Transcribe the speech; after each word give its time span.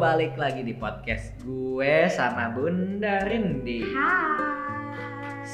balik 0.00 0.32
lagi 0.34 0.64
di 0.64 0.72
podcast 0.72 1.36
gue 1.44 2.08
sama 2.08 2.48
Bunda 2.50 3.20
Rindi. 3.20 3.84
Hai. 3.84 5.44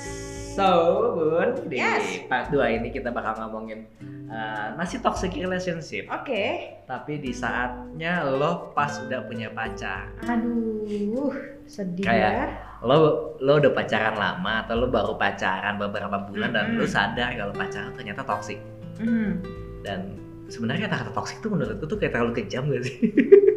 So, 0.54 0.70
Bun, 1.12 1.66
di 1.68 1.76
Yes. 1.76 2.24
part 2.24 2.48
2 2.48 2.78
ini 2.78 2.88
kita 2.88 3.10
bakal 3.10 3.36
ngomongin 3.42 3.90
uh, 4.30 4.72
masih 4.78 5.02
toxic 5.02 5.34
relationship. 5.34 6.06
Oke. 6.08 6.78
Tapi 6.86 7.18
di 7.18 7.34
saatnya 7.34 8.22
lo 8.24 8.70
pas 8.70 8.94
udah 9.02 9.26
punya 9.26 9.50
pacar. 9.50 10.14
Aduh, 10.24 11.34
sedih 11.66 12.06
Kayak- 12.06 12.32
ya. 12.32 12.46
Lo 12.86 12.96
lo 13.36 13.52
udah 13.58 13.72
pacaran 13.74 14.14
lama 14.14 14.62
atau 14.62 14.78
lo 14.78 14.86
baru 14.88 15.18
pacaran 15.18 15.74
beberapa 15.76 16.22
bulan 16.22 16.54
dan 16.54 16.64
Mm-mm. 16.70 16.80
lo 16.80 16.86
sadar 16.86 17.34
kalau 17.34 17.50
pacaran 17.50 17.90
ternyata 17.92 18.22
toxic. 18.22 18.62
Hmm. 19.02 19.42
Dan 19.82 20.16
sebenarnya 20.46 20.86
kata-kata 20.86 21.10
toxic 21.12 21.42
tuh 21.42 21.50
menurut 21.50 21.76
gue 21.76 21.88
tuh 21.90 21.98
kayak 21.98 22.14
terlalu 22.14 22.32
kejam 22.38 22.70
gak 22.70 22.86
sih? 22.86 22.96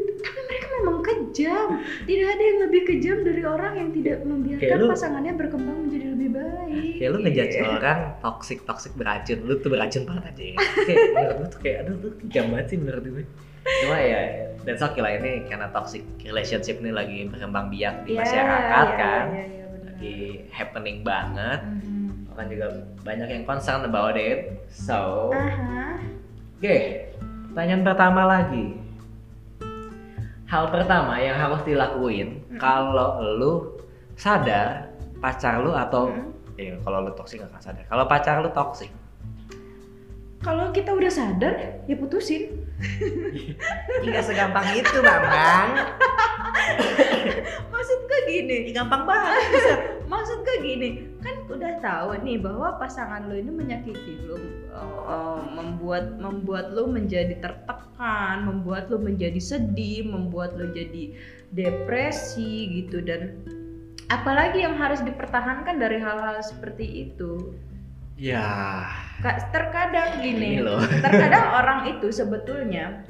Kejam. 1.32 1.68
Tidak 2.04 2.28
ada 2.28 2.44
yang 2.44 2.60
lebih 2.62 2.82
kejam 2.84 3.18
dari 3.22 3.44
orang 3.44 3.74
yang 3.76 3.90
tidak 3.92 4.18
Kayak 4.18 4.28
membiarkan 4.28 4.78
lu- 4.78 4.90
pasangannya 4.90 5.34
berkembang 5.36 5.78
menjadi 5.80 6.08
lebih 6.10 6.30
baik. 6.32 6.94
kayak 6.96 7.10
lu 7.10 7.20
ngejudge 7.22 7.55
Iya. 7.55 7.70
orang 7.72 8.00
toxic 8.20 8.60
toxic 8.64 8.92
beracun 8.94 9.40
lu 9.42 9.54
tuh 9.58 9.70
beracun 9.70 10.04
banget 10.04 10.24
aja 10.28 10.44
ya. 10.46 10.58
kayak 10.80 10.98
menurut 11.10 11.36
gue 11.36 11.48
tuh 11.48 11.60
kayak 11.60 11.78
aduh 11.80 11.96
tuh 11.98 12.12
kejam 12.20 12.46
banget 12.50 12.66
sih 12.68 12.78
menurut 12.78 13.04
gue 13.04 13.24
cuma 13.80 13.98
ya 13.98 14.22
dan 14.60 14.76
okay 14.78 15.00
lah 15.00 15.12
ini 15.14 15.32
karena 15.46 15.68
toxic 15.70 16.04
relationship 16.20 16.76
ini 16.78 16.92
lagi 16.92 17.18
berkembang 17.26 17.70
biak 17.70 18.04
di 18.04 18.12
Iya, 18.12 18.20
masyarakat 18.20 18.86
iya, 18.86 18.98
kan 18.98 19.24
Iya, 19.30 19.44
iya, 19.46 19.66
benar. 19.66 19.88
lagi 19.88 20.18
happening 20.50 20.98
banget 21.02 21.60
Mhm. 21.64 22.08
orang 22.30 22.48
juga 22.48 22.66
banyak 23.02 23.27
yang 23.30 23.44
concern 23.44 23.82
about 23.82 24.16
it 24.16 24.40
so 24.68 25.32
Aha. 25.32 26.04
oke 26.58 26.77
pertanyaan 27.48 27.82
pertama 27.82 28.21
lagi 28.26 28.66
hal 30.50 30.66
pertama 30.68 31.16
yang 31.18 31.38
harus 31.38 31.62
dilakuin 31.62 32.42
Mm. 32.50 32.58
kalau 32.58 33.10
lu 33.38 33.54
sadar 34.18 34.90
pacar 35.22 35.62
lu 35.62 35.72
atau 35.72 36.10
Mhm. 36.10 36.58
ya 36.58 36.74
kalau 36.82 37.05
lu 37.05 37.12
toxic 37.14 37.40
gak 37.40 37.54
akan 37.54 37.62
sadar 37.62 37.84
kalau 37.86 38.04
pacar 38.04 38.42
lu 38.42 38.50
toxic 38.52 38.90
Kalau 40.40 40.71
kita 40.71 40.95
udah 40.95 41.12
sadar, 41.12 41.84
ya 41.85 41.95
putusin. 41.99 42.63
Tidak 44.04 44.23
segampang 44.23 44.71
itu, 44.71 44.98
Bambang. 45.04 45.68
Maksud 47.73 47.99
gue 48.07 48.20
gini, 48.27 48.71
gampang 48.71 49.04
banget. 49.04 49.35
maksud 50.09 50.41
gue 50.41 50.57
gini 50.65 50.90
kan 51.21 51.46
udah 51.48 51.77
tahu 51.79 52.18
nih 52.26 52.41
bahwa 52.41 52.81
pasangan 52.81 53.29
lo 53.29 53.37
ini 53.37 53.54
menyakiti 53.54 54.26
lo 54.26 54.41
eh, 54.73 55.41
membuat 55.54 56.18
membuat 56.18 56.74
lo 56.74 56.90
menjadi 56.90 57.37
tertekan 57.37 58.49
membuat 58.49 58.90
lo 58.90 58.98
menjadi 58.98 59.37
sedih 59.37 60.09
membuat 60.09 60.57
lo 60.57 60.74
jadi 60.74 61.13
depresi 61.53 62.81
gitu 62.81 63.05
dan 63.05 63.37
apalagi 64.09 64.66
yang 64.66 64.74
harus 64.75 65.00
dipertahankan 65.06 65.78
dari 65.78 66.01
hal-hal 66.01 66.41
seperti 66.41 67.09
itu 67.09 67.53
Ya, 68.19 68.91
terkadang 69.51 70.09
ini 70.19 70.23
gini 70.23 70.51
loh. 70.63 70.79
terkadang 70.79 71.45
orang 71.53 71.79
itu 71.91 72.07
sebetulnya 72.09 73.03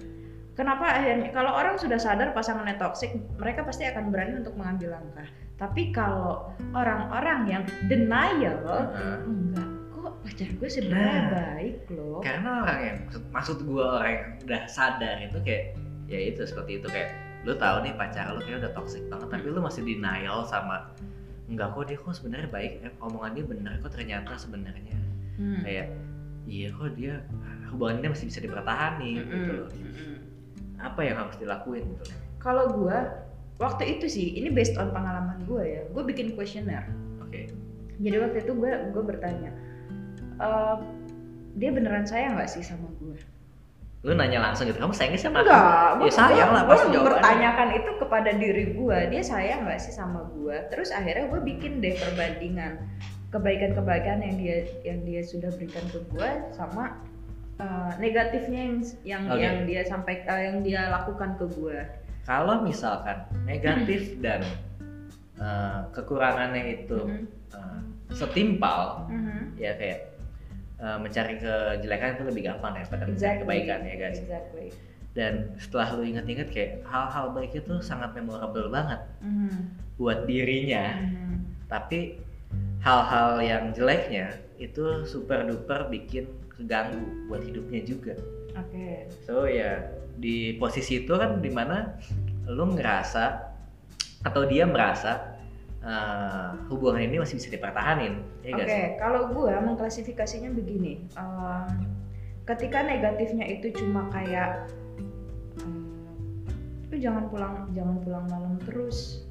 kenapa 0.58 1.00
akhirnya 1.00 1.30
kalau 1.32 1.54
orang 1.56 1.78
sudah 1.78 1.96
sadar 1.96 2.34
pasangannya 2.34 2.76
toksik 2.76 3.16
mereka 3.38 3.64
pasti 3.64 3.86
akan 3.88 4.12
berani 4.12 4.42
untuk 4.42 4.58
mengambil 4.58 4.98
langkah 5.00 5.28
tapi 5.56 5.92
kalau 5.92 6.52
orang-orang 6.72 7.40
yang 7.48 7.64
denial 7.88 8.60
Heeh. 8.96 9.18
enggak 9.28 9.70
kok 9.92 10.14
pacar 10.24 10.50
gue 10.56 10.70
sebenarnya 10.72 11.20
Nah. 11.20 11.30
baik 11.36 11.78
loh 11.92 12.20
Karena 12.24 12.52
orang 12.64 12.82
yang 12.82 12.98
maksud, 13.04 13.24
maksud 13.32 13.58
gue 13.68 13.84
orang 13.84 14.12
yang 14.12 14.28
udah 14.48 14.62
sadar 14.72 15.16
itu 15.20 15.38
kayak 15.44 15.64
ya 16.10 16.20
itu 16.32 16.42
seperti 16.48 16.80
itu 16.82 16.88
kayak 16.90 17.12
lu 17.44 17.56
tahu 17.56 17.84
nih 17.88 17.94
pacar 17.96 18.32
lu 18.36 18.40
kayak 18.44 18.66
udah 18.68 18.72
toxic 18.76 19.04
banget 19.08 19.28
tapi 19.32 19.46
lu 19.48 19.60
masih 19.64 19.84
denial 19.84 20.44
sama 20.44 20.92
enggak 21.48 21.72
kok 21.72 21.84
dia 21.88 21.98
kok 22.00 22.16
sebenarnya 22.16 22.50
baik 22.52 22.72
eh, 22.84 22.94
omongan 23.00 23.32
dia 23.36 23.46
benar 23.48 23.74
kok 23.80 23.92
ternyata 23.96 24.36
sebenarnya 24.36 24.96
Hmm. 25.40 25.64
kayak 25.64 25.88
iya 26.52 26.68
kok 26.76 26.92
dia 27.00 27.24
hubungannya 27.72 28.12
masih 28.12 28.28
bisa 28.28 28.44
dipertahankan 28.44 29.24
gitu 29.24 29.24
Mm-mm. 29.24 29.58
loh 29.64 29.70
Mm-mm. 29.72 30.16
apa 30.84 31.00
yang 31.00 31.16
harus 31.16 31.36
dilakuin 31.40 31.84
gitu 31.96 32.04
kalau 32.44 32.68
gue 32.76 32.98
waktu 33.60 33.84
itu 34.00 34.06
sih 34.12 34.28
ini 34.36 34.52
based 34.52 34.76
on 34.76 34.92
pengalaman 34.92 35.40
gue 35.48 35.64
ya 35.64 35.82
gue 35.88 36.04
bikin 36.04 36.36
kuesioner 36.36 36.84
oke 37.24 37.42
jadi 38.04 38.16
waktu 38.20 38.44
itu 38.44 38.52
gue 38.52 38.72
gue 38.92 39.04
bertanya 39.04 39.52
"Eh, 40.40 40.76
dia 41.56 41.70
beneran 41.72 42.04
sayang 42.08 42.36
nggak 42.36 42.52
sih 42.52 42.64
sama 42.64 42.88
gue 43.00 43.16
lu 44.00 44.16
nanya 44.16 44.40
langsung 44.40 44.64
gitu 44.64 44.80
kamu 44.80 44.96
sayangnya 44.96 45.20
sama 45.20 45.44
aku 45.44 45.52
Enggak, 45.52 46.08
ya 46.08 46.12
sayang 46.16 46.50
lah 46.56 46.64
pasti 46.64 46.88
jawabannya 46.88 47.04
mempertanyakan 47.04 47.70
itu 47.76 47.92
kepada 48.00 48.30
diri 48.32 48.66
gue, 48.72 48.98
dia 49.12 49.24
sayang 49.28 49.60
nggak 49.68 49.76
sih 49.84 49.92
sama 49.92 50.24
gue? 50.32 50.56
Terus 50.72 50.96
akhirnya 50.96 51.28
gue 51.28 51.42
bikin 51.44 51.84
deh 51.84 52.00
perbandingan 52.00 52.80
kebaikan-kebaikan 53.30 54.26
yang 54.26 54.36
dia 54.38 54.58
yang 54.82 55.00
dia 55.06 55.22
sudah 55.22 55.54
berikan 55.54 55.86
ke 55.94 56.02
gue 56.10 56.30
sama 56.50 56.98
uh, 57.62 57.94
negatifnya 58.02 58.62
yang 58.66 58.78
yang, 59.06 59.24
Oke. 59.30 59.42
yang 59.42 59.58
dia 59.66 59.82
sampai 59.86 60.26
uh, 60.26 60.42
yang 60.42 60.58
dia 60.62 60.90
lakukan 60.90 61.38
ke 61.38 61.46
gue. 61.54 61.80
kalau 62.26 62.62
misalkan 62.62 63.26
negatif 63.46 64.18
dan 64.22 64.46
uh, 65.38 65.86
kekurangannya 65.94 66.84
itu 66.84 67.00
Mhm. 67.06 67.26
uh, 67.54 67.80
setimpal 68.14 69.06
Mhm. 69.10 69.58
ya 69.58 69.74
kayak 69.78 70.14
uh, 70.78 70.98
mencari 70.98 71.38
kejelekan 71.38 72.18
itu 72.18 72.24
lebih 72.30 72.44
gampang 72.50 72.78
daripada 72.78 73.04
mencari 73.06 73.18
Exactly. 73.18 73.42
kebaikan 73.46 73.80
ya 73.86 73.96
guys 73.98 74.18
Exactly. 74.22 74.68
dan 75.14 75.34
setelah 75.58 75.98
lu 75.98 76.04
inget-inget 76.06 76.50
kayak 76.50 76.72
hal-hal 76.86 77.34
baik 77.34 77.54
itu 77.54 77.74
sangat 77.82 78.14
memorable 78.14 78.70
banget 78.70 79.02
Mhm. 79.22 79.58
buat 79.98 80.26
dirinya 80.26 80.86
Mhm. 81.02 81.34
tapi 81.66 82.18
hal-hal 82.80 83.40
yang 83.44 83.64
jeleknya 83.76 84.40
itu 84.60 85.04
super 85.08 85.44
duper 85.48 85.88
bikin 85.92 86.28
keganggu 86.52 87.28
buat 87.32 87.44
hidupnya 87.44 87.82
juga. 87.84 88.16
Oke. 88.60 89.08
so 89.24 89.48
ya 89.48 89.88
di 90.20 90.60
posisi 90.60 91.06
itu 91.06 91.14
kan 91.16 91.40
di 91.40 91.48
mana 91.48 91.96
lu 92.50 92.76
ngerasa 92.76 93.56
atau 94.28 94.44
dia 94.44 94.68
merasa 94.68 95.40
uh, 95.80 96.60
hubungan 96.68 97.00
ini 97.08 97.24
masih 97.24 97.40
bisa 97.40 97.48
dipertahanin 97.54 98.20
ya 98.44 98.56
Oke, 98.60 98.82
kalau 99.00 99.32
gue 99.32 99.54
mengklasifikasinya 99.54 100.52
begini, 100.52 101.08
em, 101.16 101.88
ketika 102.50 102.84
negatifnya 102.84 103.46
itu 103.48 103.72
cuma 103.78 104.10
kayak, 104.12 104.68
em, 105.62 105.86
lu 106.90 106.96
jangan 107.00 107.30
pulang, 107.32 107.70
jangan 107.72 107.96
pulang 108.04 108.26
malam 108.28 108.56
terus, 108.66 109.29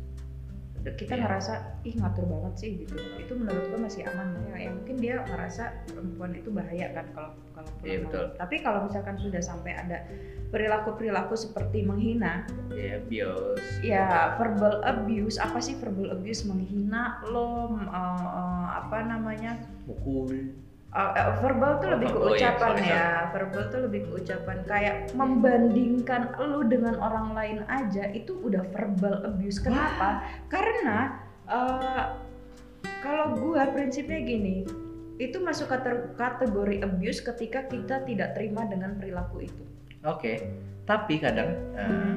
kita 0.94 1.12
Iya. 1.12 1.22
ngerasa 1.26 1.53
ih 1.82 1.94
ngatur 1.97 2.25
banget 2.25 2.54
sih 2.56 2.71
gitu, 2.81 2.94
itu 3.19 3.32
menurut 3.32 3.65
gue 3.66 3.81
masih 3.81 4.03
aman 4.06 4.32
ya, 4.47 4.54
ya 4.56 4.71
mungkin 4.71 4.97
dia 4.97 5.15
ngerasa 5.25 5.65
perempuan 5.84 6.32
itu 6.32 6.49
bahaya 6.49 6.87
kan 6.93 7.06
kalau 7.12 7.31
kalau 7.53 7.71
malam. 7.82 8.00
betul. 8.06 8.25
Tapi 8.37 8.54
kalau 8.62 8.81
misalkan 8.87 9.16
sudah 9.19 9.43
sampai 9.43 9.72
ada 9.75 9.99
perilaku 10.49 10.94
perilaku 10.94 11.34
seperti 11.34 11.82
menghina, 11.82 12.47
ya 12.71 13.03
bios 13.03 13.60
ya 13.82 14.06
verbal 14.37 14.81
abuse 14.81 15.37
apa 15.37 15.59
sih 15.59 15.76
verbal 15.76 16.15
abuse 16.15 16.47
menghina 16.47 17.19
lo 17.26 17.69
m- 17.69 17.84
eh, 17.84 17.93
eh, 18.22 18.66
apa 18.78 18.99
namanya 19.05 19.59
mukul 19.84 20.31
Eh, 20.88 21.12
verbal 21.44 21.72
tuh 21.78 21.88
Oh, 21.88 21.93
lebih 22.00 22.09
ke 22.09 22.19
iya, 22.19 22.28
ucapan 22.32 22.71
sorry, 22.72 22.88
ya. 22.88 23.06
verbal 23.28 23.65
tuh 23.69 23.81
lebih 23.84 24.00
ke 24.03 24.12
ucapan. 24.25 24.56
Kayak 24.65 24.97
membandingkan 25.12 26.22
lu 26.41 26.65
dengan 26.65 26.97
orang 26.97 27.37
lain 27.37 27.59
aja 27.69 28.09
itu 28.09 28.32
udah 28.41 28.65
verbal 28.72 29.21
abuse. 29.22 29.60
Kenapa? 29.60 30.25
Karena 30.49 31.21
eh, 31.44 32.04
kalau 33.04 33.37
gua 33.37 33.69
prinsipnya 33.69 34.16
gini 34.19 34.65
itu 35.19 35.37
masuk 35.38 35.69
kate- 35.69 36.16
kategori 36.16 36.81
abuse 36.81 37.20
ketika 37.20 37.69
kita 37.69 38.00
tidak 38.02 38.32
terima 38.32 38.64
dengan 38.64 38.96
perilaku 38.96 39.44
itu. 39.44 39.64
Oke, 40.02 40.41
tapi 40.84 41.20
kadang 41.20 41.52
eh, 41.76 42.17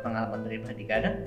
pengalaman 0.00 0.40
pribadi 0.40 0.88
kadang 0.88 1.20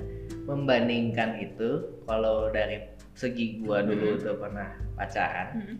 membandingkan 0.44 1.38
itu 1.38 1.86
kalau 2.02 2.50
dari 2.50 2.82
segi 3.14 3.62
gua 3.62 3.78
dulu 3.80 4.16
Hmm. 4.16 4.22
tuh 4.22 4.34
pernah 4.36 4.68
pacaran, 4.96 5.78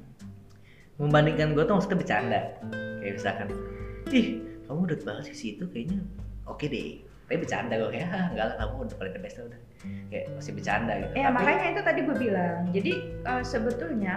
membandingkan 1.00 1.56
gua 1.56 1.64
tuh 1.64 1.81
maksudnya 1.81 1.99
bercanda. 1.99 2.41
Kayak 3.00 3.12
misalkan, 3.17 3.49
ih 4.12 4.26
kamu 4.69 4.81
udah 4.87 4.99
banget 5.02 5.25
sih 5.32 5.37
situ 5.37 5.64
kayaknya 5.73 6.05
oke 6.44 6.62
deh. 6.69 7.00
Tapi 7.31 7.47
bercanda 7.47 7.79
gue 7.79 7.91
kayak, 7.94 8.11
ah 8.11 8.26
enggak 8.35 8.47
lah 8.50 8.56
kamu 8.58 8.91
udah 8.91 8.97
paling 8.99 9.14
the 9.14 9.23
best 9.23 9.37
lah 9.38 9.47
udah. 9.55 9.61
Kayak 10.11 10.25
masih 10.35 10.52
bercanda 10.52 10.93
gitu. 10.99 11.12
Ya 11.14 11.26
Tapi- 11.31 11.37
makanya 11.38 11.67
itu 11.70 11.81
tadi 11.87 12.00
gue 12.02 12.17
bilang. 12.19 12.56
Jadi 12.75 12.93
eh, 13.23 13.43
sebetulnya 13.47 14.14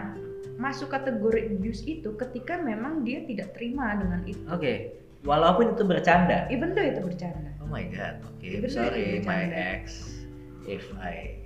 masuk 0.58 0.90
kategori 0.90 1.42
abuse 1.54 1.82
itu 1.86 2.10
ketika 2.18 2.58
memang 2.58 3.06
dia 3.06 3.22
tidak 3.26 3.54
terima 3.54 3.94
dengan 3.98 4.26
itu. 4.26 4.42
Oke, 4.50 4.98
walaupun 5.30 5.78
itu 5.78 5.84
bercanda. 5.86 6.50
Even 6.50 6.74
though 6.74 6.86
itu 6.86 7.06
bercanda. 7.06 7.54
Oh 7.62 7.70
my 7.70 7.86
god, 7.94 8.18
oke, 8.26 8.42
Itu 8.46 8.66
sorry 8.70 9.22
my 9.22 9.46
ex 9.54 10.18
if 10.66 10.90
I 10.98 11.43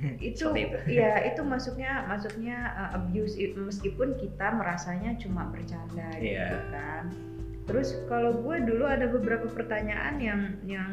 Itu 0.32 0.50
itu. 0.54 0.76
ya 0.88 1.20
itu 1.26 1.40
masuknya 1.42 2.04
masuknya 2.04 2.58
uh, 2.72 2.96
abuse 2.96 3.36
i- 3.36 3.52
meskipun 3.52 4.16
kita 4.16 4.52
merasanya 4.52 5.16
cuma 5.16 5.48
bercanda 5.48 6.08
gitu 6.16 6.36
Iya. 6.36 6.60
kan. 6.72 7.04
Terus 7.68 7.94
kalau 8.08 8.34
gue 8.34 8.56
dulu 8.64 8.84
ada 8.84 9.06
beberapa 9.06 9.46
pertanyaan 9.46 10.16
yang 10.18 10.40
yang 10.64 10.92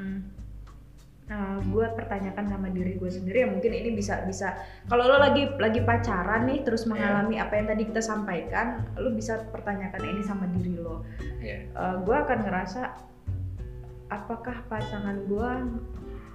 Nah, 1.27 1.59
gue 1.59 1.83
pertanyakan 1.91 2.47
sama 2.47 2.71
diri 2.71 2.95
gue 2.95 3.11
sendiri 3.11 3.43
ya 3.43 3.51
mungkin 3.51 3.75
ini 3.75 3.91
bisa 3.91 4.23
bisa 4.23 4.55
kalau 4.87 5.11
lo 5.11 5.19
lagi 5.19 5.43
lagi 5.59 5.83
pacaran 5.83 6.47
nih 6.47 6.63
terus 6.63 6.87
Iya. 6.87 6.95
mengalami 6.95 7.35
apa 7.35 7.51
yang 7.59 7.67
tadi 7.67 7.83
kita 7.83 7.99
sampaikan, 7.99 8.87
lo 8.95 9.11
bisa 9.11 9.43
pertanyakan 9.51 10.07
ini 10.07 10.23
sama 10.23 10.47
diri 10.55 10.79
lo. 10.79 11.03
Iya. 11.43 11.67
gue 11.99 12.15
akan 12.15 12.39
ngerasa 12.47 12.81
apakah 14.07 14.63
pasangan 14.71 15.27
gue 15.27 15.51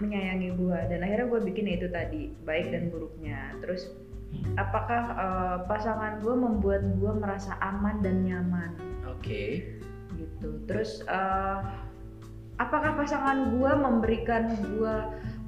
menyayangi 0.02 0.50
gue 0.58 0.78
dan 0.90 0.98
akhirnya 1.00 1.26
gue 1.30 1.40
bikin 1.46 1.66
itu 1.70 1.86
tadi 1.88 2.34
baik 2.42 2.74
dan 2.74 2.90
buruknya. 2.90 3.54
Terus 3.62 3.86
apakah 4.58 5.02
eh, 5.14 5.56
pasangan 5.70 6.18
gue 6.20 6.34
membuat 6.34 6.82
gue 6.98 7.12
merasa 7.14 7.54
aman 7.62 8.02
dan 8.02 8.26
nyaman 8.26 8.74
Oke. 9.06 9.78
gitu. 10.18 10.48
Terus 10.66 11.06
eh, 11.06 11.58
apakah 12.58 12.98
pasangan 12.98 13.54
gue 13.54 13.72
memberikan 13.74 14.52
gue 14.56 14.96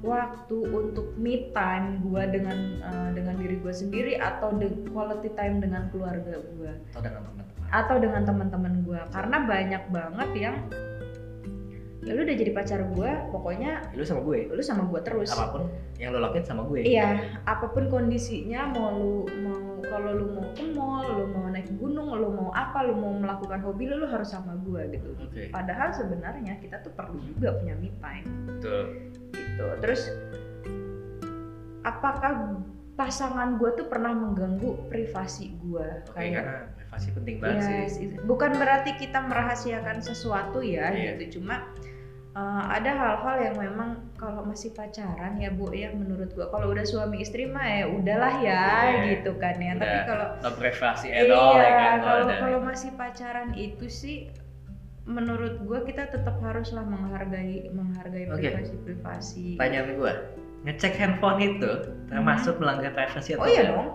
waktu 0.05 0.57
untuk 0.69 1.17
me 1.17 1.49
time 1.53 1.97
gue 2.05 2.23
dengan 2.29 2.57
eh, 2.81 3.09
dengan 3.17 3.35
diri 3.41 3.57
gue 3.57 3.73
sendiri 3.73 4.17
atau 4.21 4.53
de- 4.53 4.85
quality 4.93 5.33
time 5.33 5.61
dengan 5.61 5.89
keluarga 5.89 6.37
gue 6.37 6.71
Atau 6.93 7.01
dengan 7.01 7.21
teman-teman. 7.25 7.53
atau 7.73 7.95
dengan 7.97 8.21
teman-teman 8.23 8.73
gue 8.85 9.01
karena 9.09 9.37
banyak 9.43 9.83
banget 9.89 10.29
yang 10.37 10.55
ya 12.05 12.13
lu 12.13 12.21
udah 12.21 12.37
jadi 12.37 12.51
pacar 12.53 12.85
gue 12.85 13.11
pokoknya 13.29 13.81
Lu 13.91 14.05
sama 14.05 14.21
gue. 14.21 14.45
lu 14.47 14.61
sama 14.61 14.85
gue 14.85 15.01
terus 15.01 15.25
Apa 15.27 15.49
pun 15.51 15.63
yang 15.95 16.13
lo 16.13 16.21
lakuin 16.21 16.45
sama 16.45 16.61
gue. 16.63 16.85
iya 16.85 17.17
apa 17.43 17.65
pun 17.67 17.89
kondisinya 17.89 18.69
mau 18.69 18.93
lu 18.93 19.11
mau 19.41 19.57
kalau 19.83 20.13
lu 20.13 20.25
mau 20.31 20.45
ke 20.51 20.65
mall 20.69 21.01
lu 21.03 21.25
mau 21.27 21.45
naik 21.47 21.65
gunung 21.73 22.13
lu 22.13 22.29
mau 22.29 22.49
apa 22.51 22.83
lu 22.83 22.93
mau 22.93 23.09
melakukan 23.11 23.57
hobi 23.59 23.85
lu 23.85 23.97
lu 23.97 24.07
harus 24.07 24.29
sama 24.29 24.53
gue 24.59 24.85
gitu 24.91 25.17
Oke. 25.17 25.49
padahal 25.49 25.89
sebenarnya 25.91 26.57
kita 26.57 26.77
tuh 26.79 26.93
perlu 26.93 27.17
juga 27.25 27.57
punya 27.57 27.73
me 27.73 27.89
time 27.97 28.29
Betul. 28.47 29.09
gitu 29.33 29.65
terus 29.79 30.01
apakah 31.81 32.61
pasangan 32.95 33.57
gue 33.57 33.69
tuh 33.73 33.85
pernah 33.85 34.13
mengganggu 34.13 34.87
privasi 34.87 35.51
gue 35.59 35.87
Oke, 36.07 36.31
karena 36.31 36.71
privasi 36.75 37.07
penting 37.11 37.35
banget 37.37 37.61
sih. 37.61 37.75
Yes, 37.75 37.93
itu- 37.99 38.21
bukan 38.23 38.55
berarti 38.55 38.95
kita 38.95 39.19
merahasiakan 39.21 39.99
sesuatu 39.99 40.61
ya 40.61 40.89
Iya. 40.89 41.17
gitu 41.17 41.39
cuma 41.39 41.65
uh, 42.35 42.63
ada 42.69 42.91
hal-hal 42.91 43.35
yang 43.41 43.55
memang 43.57 43.89
kalau 44.19 44.43
masih 44.43 44.75
pacaran 44.75 45.39
ya 45.39 45.49
bu 45.49 45.71
ya 45.71 45.89
menurut 45.95 46.29
gua 46.35 46.51
kalau 46.51 46.71
udah 46.71 46.83
suami 46.83 47.23
istri 47.23 47.47
mah 47.47 47.63
ya 47.65 47.85
udahlah 47.89 48.33
ya 48.43 48.63
Iya. 48.91 49.03
gitu 49.17 49.31
kan 49.39 49.55
ya 49.57 49.73
tapi 49.79 49.95
Udah. 49.95 50.05
kalau 50.05 50.27
No 50.43 50.49
privasi 50.53 51.07
at 51.11 51.31
all 51.31 51.55
ya 51.55 51.63
iya 51.63 51.71
kan. 51.71 51.97
kalau 52.03 52.23
kalau 52.37 52.59
masih 52.61 52.91
pacaran 52.93 53.49
itu 53.55 53.87
sih 53.87 54.17
menurut 55.05 55.61
gua 55.63 55.85
kita 55.85 56.09
tetap 56.09 56.35
haruslah 56.41 56.83
menghargai 56.83 57.69
menghargai 57.71 58.25
Oke. 58.29 58.41
privasi 58.51 58.73
privasi 58.83 59.45
Pertanyaan 59.55 59.89
gue, 59.95 60.13
ngecek 60.65 60.93
handphone 60.97 61.39
itu 61.39 61.71
termasuk 62.09 62.57
melanggar 62.57 62.89
privasi 62.91 63.37
atau 63.37 63.45
oh 63.45 63.49
iya 63.49 63.63
dong 63.69 63.89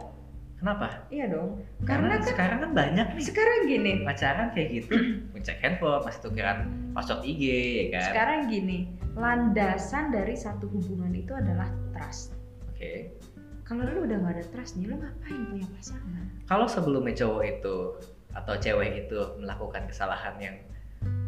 Kenapa? 0.61 1.09
iya 1.09 1.25
dong 1.25 1.65
Karena, 1.89 1.89
karena 1.89 2.07
kan 2.13 2.23
sekarang 2.29 2.59
kan 2.61 2.73
banyak 2.77 3.07
nih 3.17 3.25
sekarang 3.25 3.59
gini 3.65 3.93
pacaran 4.05 4.49
kayak 4.53 4.69
gitu, 4.77 4.93
ngecek 5.33 5.57
handphone, 5.65 6.05
masih 6.05 6.21
tukeran 6.21 6.59
password 6.93 7.25
IG 7.25 7.43
ya 7.49 7.85
kan. 7.97 8.09
Sekarang 8.13 8.41
gini, 8.53 8.79
landasan 9.17 10.13
dari 10.13 10.37
satu 10.37 10.69
hubungan 10.69 11.17
itu 11.17 11.33
adalah 11.33 11.73
trust. 11.97 12.37
Oke. 12.69 13.09
Kalau 13.65 13.87
lu 13.89 14.05
udah 14.05 14.17
nggak 14.21 14.35
ada 14.37 14.45
trust 14.53 14.77
nih, 14.77 14.91
lu 14.91 15.01
ngapain 15.01 15.43
punya 15.49 15.67
pasangan? 15.79 16.25
Kalau 16.45 16.67
sebelumnya 16.69 17.15
cowok 17.17 17.45
itu 17.47 17.77
atau 18.37 18.55
cewek 18.59 19.07
itu 19.07 19.19
melakukan 19.41 19.89
kesalahan 19.89 20.37
yang 20.43 20.57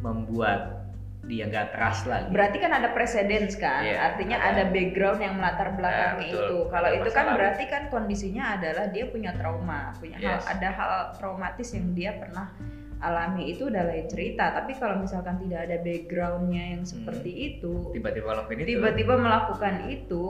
membuat 0.05 0.92
dia 1.23 1.47
nggak 1.47 1.71
trust 1.71 2.11
lagi. 2.11 2.35
Berarti 2.35 2.57
kan 2.59 2.73
ada 2.75 2.89
precedence 2.91 3.55
kan, 3.55 3.87
Iya, 3.87 4.11
artinya 4.11 4.37
ada. 4.43 4.67
ada. 4.67 4.75
background 4.75 5.21
yang 5.23 5.35
melatar 5.39 5.69
belakangi 5.79 6.29
betul. 6.35 6.43
itu. 6.43 6.59
Kalau 6.67 6.89
itu 6.91 7.11
kan 7.15 7.25
lalu. 7.31 7.37
berarti 7.39 7.65
kan 7.71 7.83
kondisinya 7.95 8.45
adalah 8.59 8.85
dia 8.91 9.05
punya 9.07 9.31
trauma, 9.39 9.95
punya 10.03 10.19
hal, 10.19 10.43
Yes. 10.43 10.45
ada 10.51 10.69
hal 10.75 10.93
traumatis 11.15 11.69
yang 11.73 11.95
dia 11.95 12.19
pernah 12.19 12.51
alami 12.99 13.55
itu 13.55 13.71
udah 13.71 13.83
lain 13.87 14.07
cerita. 14.11 14.51
Tapi 14.51 14.75
kalau 14.75 14.99
misalkan 14.99 15.39
tidak 15.43 15.71
ada 15.71 15.77
backgroundnya 15.79 16.65
yang 16.75 16.83
seperti 16.83 17.31
itu, 17.55 17.91
Tiba-tiba 17.95 18.27
ngelakuin 18.27 18.59
itu. 18.59 18.69
tiba-tiba 18.75 19.15
melakukan 19.19 19.75
itu 19.91 20.25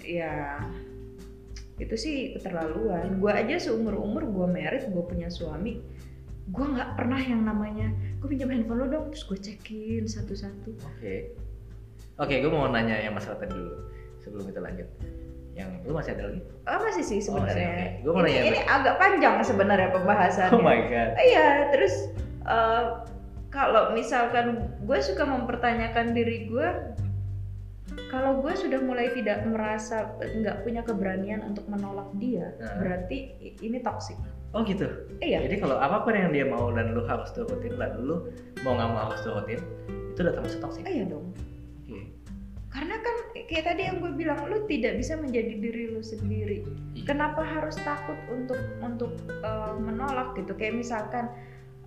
ya 0.00 0.60
itu 1.78 1.94
sih 1.94 2.34
keterlaluan 2.34 3.22
gue 3.22 3.30
aja 3.30 3.54
seumur 3.54 3.94
umur 3.94 4.26
gue 4.26 4.46
merit 4.50 4.90
gue 4.90 5.04
punya 5.06 5.30
suami 5.30 5.78
gue 6.48 6.66
nggak 6.66 6.90
pernah 6.94 7.20
yang 7.20 7.44
namanya 7.44 7.88
gue 8.18 8.26
pinjam 8.26 8.48
handphone 8.48 8.80
lo 8.80 8.86
dong 8.88 9.04
terus 9.08 9.24
gue 9.24 9.38
cekin 9.38 10.04
satu-satu 10.04 10.70
Oke. 10.96 11.36
Oke, 12.16 12.34
gue 12.38 12.50
mau 12.50 12.66
nanya 12.66 12.98
yang 12.98 13.14
masalah 13.14 13.38
tadi 13.38 13.54
dulu 13.54 13.78
sebelum 14.18 14.50
kita 14.50 14.58
lanjut. 14.58 14.88
Yang 15.54 15.70
lu 15.84 15.92
masih 15.92 16.12
ada 16.14 16.24
lagi? 16.26 16.40
oh 16.66 16.78
masih 16.82 17.04
sih 17.04 17.18
Oh, 17.20 17.38
sebenarnya. 17.38 18.02
Gua 18.02 18.12
mau 18.12 18.22
ini, 18.22 18.30
nanya 18.30 18.42
ini 18.48 18.60
agak 18.64 18.94
panjang 18.96 19.34
sebenarnya 19.40 19.88
pembahasannya 19.90 20.54
Oh 20.54 20.62
my 20.62 20.80
god. 20.86 21.10
iya 21.16 21.70
terus 21.70 21.94
eh, 22.42 22.84
kalau 23.48 23.90
misalkan 23.92 24.46
gue 24.82 24.98
suka 24.98 25.22
mempertanyakan 25.22 26.10
diri 26.10 26.46
gue 26.46 26.68
kalau 28.10 28.38
gue 28.38 28.52
sudah 28.52 28.78
mulai 28.80 29.10
tidak 29.12 29.42
merasa 29.44 30.12
nggak 30.20 30.62
punya 30.62 30.82
keberanian 30.82 31.40
untuk 31.42 31.64
menolak 31.66 32.08
dia 32.16 32.52
Nah. 32.58 32.78
berarti 32.78 33.18
ini 33.58 33.78
toxic 33.80 34.18
Oh 34.50 34.64
gitu. 34.64 34.88
iya 35.20 35.44
Jadi 35.44 35.60
kalau 35.60 35.76
apa 35.76 36.00
pun 36.00 36.12
yang 36.12 36.32
dia 36.32 36.44
mau 36.44 36.72
dan 36.72 36.96
lu 36.96 37.04
harus 37.04 37.28
turutin 37.30 37.76
dan 37.76 38.00
lu 38.00 38.32
mau 38.64 38.72
nggak 38.72 38.88
mau 38.88 39.00
harus 39.06 39.20
turutin, 39.20 39.60
itu 39.86 40.18
udah 40.18 40.32
termasuk 40.34 40.58
toxic. 40.58 40.82
iya 40.82 41.04
dong 41.04 41.30
Oke. 41.84 42.00
karena 42.68 42.96
kan 42.96 43.16
kayak 43.34 43.64
tadi 43.66 43.82
yang 43.82 43.96
gue 43.98 44.12
bilang 44.14 44.40
lu 44.44 44.64
tidak 44.64 44.96
bisa 44.96 45.14
menjadi 45.14 45.52
diri 45.52 45.84
lu 45.88 46.00
sendiri 46.00 46.64
Iya. 46.92 47.04
kenapa 47.06 47.40
harus 47.40 47.76
takut 47.78 48.16
untuk 48.28 48.56
untuk 48.78 49.12
uh, 49.40 49.72
menolak 49.74 50.32
gitu 50.34 50.52
kayak 50.52 50.76
misalkan 50.76 51.28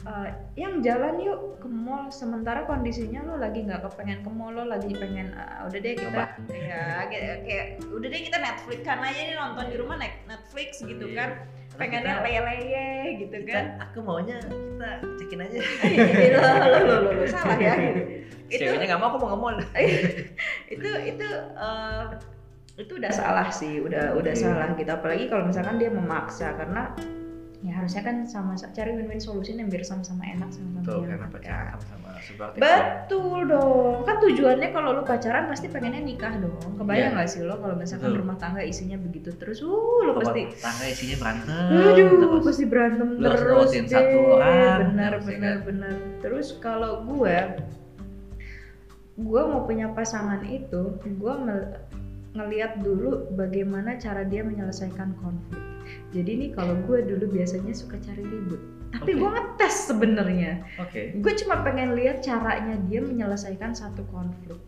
uh, 0.03 0.29
yang 0.53 0.81
jalan 0.81 1.17
yuk 1.17 1.57
ke 1.57 1.67
mall 1.67 2.09
sementara 2.09 2.63
kondisinya 2.63 3.21
lo 3.23 3.37
lagi 3.37 3.61
nggak 3.61 3.85
kepengen 3.85 4.21
ke 4.21 4.29
mall 4.29 4.53
lo 4.53 4.65
lagi 4.65 4.89
pengen 4.91 5.33
uh, 5.33 5.65
udah 5.65 5.79
deh 5.79 5.93
kita 5.93 6.09
Ngebah. 6.09 6.29
ya 6.49 6.83
kayak, 7.07 7.37
kayak 7.43 7.65
udah 7.87 8.07
deh 8.07 8.21
kita 8.21 8.37
Netflix 8.37 8.79
kan 8.81 8.99
aja 8.99 9.17
nih 9.19 9.35
nonton 9.35 9.65
di 9.65 9.75
rumah 9.75 9.97
Net- 9.97 10.23
Netflix 10.25 10.81
gitu 10.81 11.07
Iya. 11.07 11.17
kan 11.17 11.29
pengennya 11.79 12.13
kita- 12.19 12.23
leye-leye 12.25 12.89
gitu 13.19 13.35
kita- 13.44 13.53
kan 13.53 13.65
aku 13.79 13.97
maunya 14.03 14.38
kita 14.44 14.89
cekin 15.19 15.39
aja. 15.44 15.59
Lo, 16.31 16.39
lo, 16.39 16.80
lo, 16.83 17.11
lo, 17.16 17.25
salah 17.28 17.57
ya 17.57 17.73
itu 18.51 18.68
Ceweknya 18.68 18.83
nggak 18.92 18.99
mau, 18.99 19.07
aku 19.16 19.18
mau 19.23 19.30
nge-mall. 19.31 19.56
itu 20.75 20.90
itu 21.07 21.28
eh, 21.56 22.04
itu 22.75 22.92
udah 22.99 23.11
salah 23.11 23.47
sih 23.47 23.80
udah 23.80 24.16
udah 24.16 24.33
salah 24.35 24.75
gitu 24.75 24.92
apalagi 24.92 25.31
kalau 25.31 25.47
misalkan 25.47 25.80
dia 25.80 25.87
memaksa 25.87 26.56
karena 26.59 26.92
ya 27.61 27.77
harusnya 27.77 28.01
kan 28.01 28.25
sama 28.25 28.57
cari 28.57 28.89
win-win 28.91 29.21
solution 29.21 29.61
yang 29.61 29.69
biar 29.69 29.85
sama-sama 29.85 30.25
enak 30.25 30.49
sama-sama 30.49 30.81
karena 31.06 31.27
pacaran 31.30 31.77
sama-sama 31.77 32.09
supportive. 32.19 32.57
betul 32.57 33.37
dong 33.45 34.01
kan 34.01 34.18
tujuannya 34.18 34.69
kalau 34.69 34.89
lu 34.97 35.03
pacaran 35.06 35.45
pasti 35.45 35.69
pengennya 35.69 36.01
nikah 36.01 36.41
dong 36.41 36.57
kebayang 36.75 37.13
Iya. 37.13 37.18
nggak 37.21 37.30
sih 37.30 37.41
lo 37.45 37.61
kalau 37.61 37.77
misalkan 37.77 38.09
Betul. 38.09 38.21
rumah 38.25 38.37
tangga 38.37 38.65
isinya 38.65 38.97
begitu 38.97 39.30
terus 39.37 39.61
uh 39.61 39.99
lo 40.01 40.18
pasti 40.18 40.41
tangga 40.57 40.85
isinya 40.85 41.15
berantem 41.21 41.69
Aduh, 41.69 42.09
terus. 42.18 42.41
pasti 42.49 42.63
berantem 42.65 43.09
Lu 43.13 43.27
terus 43.30 43.69
deh. 43.69 43.83
satu 43.85 44.18
orang, 44.33 44.80
Benar, 44.91 45.11
ya 45.13 45.19
benar, 45.21 45.53
kan? 45.53 45.65
benar. 45.69 45.94
Terus 46.18 46.47
kalau 46.57 47.06
gue, 47.06 47.37
gue 49.18 49.41
mau 49.44 49.61
punya 49.63 49.91
pasangan 49.91 50.41
itu, 50.44 50.97
gue 50.97 51.33
ngeliat 52.31 52.80
dulu 52.80 53.28
bagaimana 53.35 54.00
cara 54.00 54.23
dia 54.23 54.42
menyelesaikan 54.45 55.16
konflik. 55.19 55.59
Jadi 56.16 56.31
nih 56.38 56.50
kalau 56.56 56.76
gue 56.88 57.04
dulu 57.04 57.28
biasanya 57.35 57.76
suka 57.76 58.00
cari 58.00 58.23
ribut, 58.23 58.61
tapi 58.95 59.16
Oke. 59.16 59.19
gue 59.23 59.30
ngetes 59.31 59.76
sebenarnya. 59.88 60.52
Oke. 60.80 61.16
Gue 61.19 61.33
cuma 61.40 61.64
pengen 61.64 61.95
lihat 61.95 62.23
caranya 62.23 62.76
dia 62.88 63.00
menyelesaikan 63.04 63.71
satu 63.71 64.04
konflik. 64.11 64.59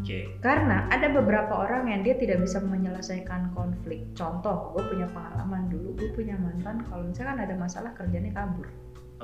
Oke. 0.00 0.36
Karena 0.44 0.84
ada 0.92 1.08
beberapa 1.08 1.52
orang 1.66 1.88
yang 1.88 2.00
dia 2.04 2.16
tidak 2.16 2.44
bisa 2.44 2.60
menyelesaikan 2.60 3.52
konflik. 3.56 4.04
Contoh, 4.12 4.76
gue 4.76 4.84
punya 4.92 5.08
pengalaman 5.12 5.72
dulu, 5.72 5.96
gue 5.96 6.10
punya 6.12 6.36
mantan 6.36 6.84
kalau 6.88 7.04
misalkan 7.08 7.40
ada 7.40 7.54
masalah 7.56 7.90
kerjanya 7.96 8.32
kabur. 8.36 8.68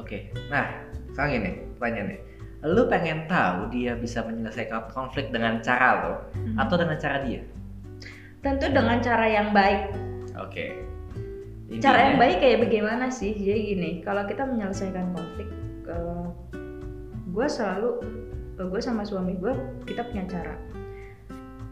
Oke. 0.01 0.33
Nah, 0.49 0.89
sekarang 1.13 1.31
gini, 1.41 1.51
pertanyaannya. 1.77 2.19
Lu 2.63 2.87
pengen 2.87 3.27
tahu 3.27 3.75
dia 3.75 3.99
bisa 3.99 4.23
menyelesaikan 4.23 4.89
konflik 4.95 5.35
dengan 5.35 5.59
cara 5.61 5.89
lo 5.99 6.15
atau 6.57 6.75
dengan 6.79 6.95
cara 6.95 7.19
dia? 7.27 7.43
Tentu 8.43 8.67
dengan 8.75 8.99
cara 8.99 9.27
yang 9.31 9.55
baik. 9.55 9.95
Oke. 10.35 10.83
Cara 11.79 12.11
yang 12.11 12.19
baik 12.19 12.43
kayak 12.43 12.69
bagaimana 12.69 13.09
sih? 13.09 13.33
Jadi 13.33 13.61
gini, 13.73 13.91
kalau 14.03 14.27
kita 14.27 14.45
menyelesaikan 14.45 15.15
konflik, 15.15 15.49
gue 17.33 17.47
selalu, 17.49 18.03
gue 18.59 18.81
sama 18.83 19.07
suami 19.07 19.39
gue, 19.39 19.55
kita 19.89 20.05
punya 20.11 20.27
cara. 20.29 20.59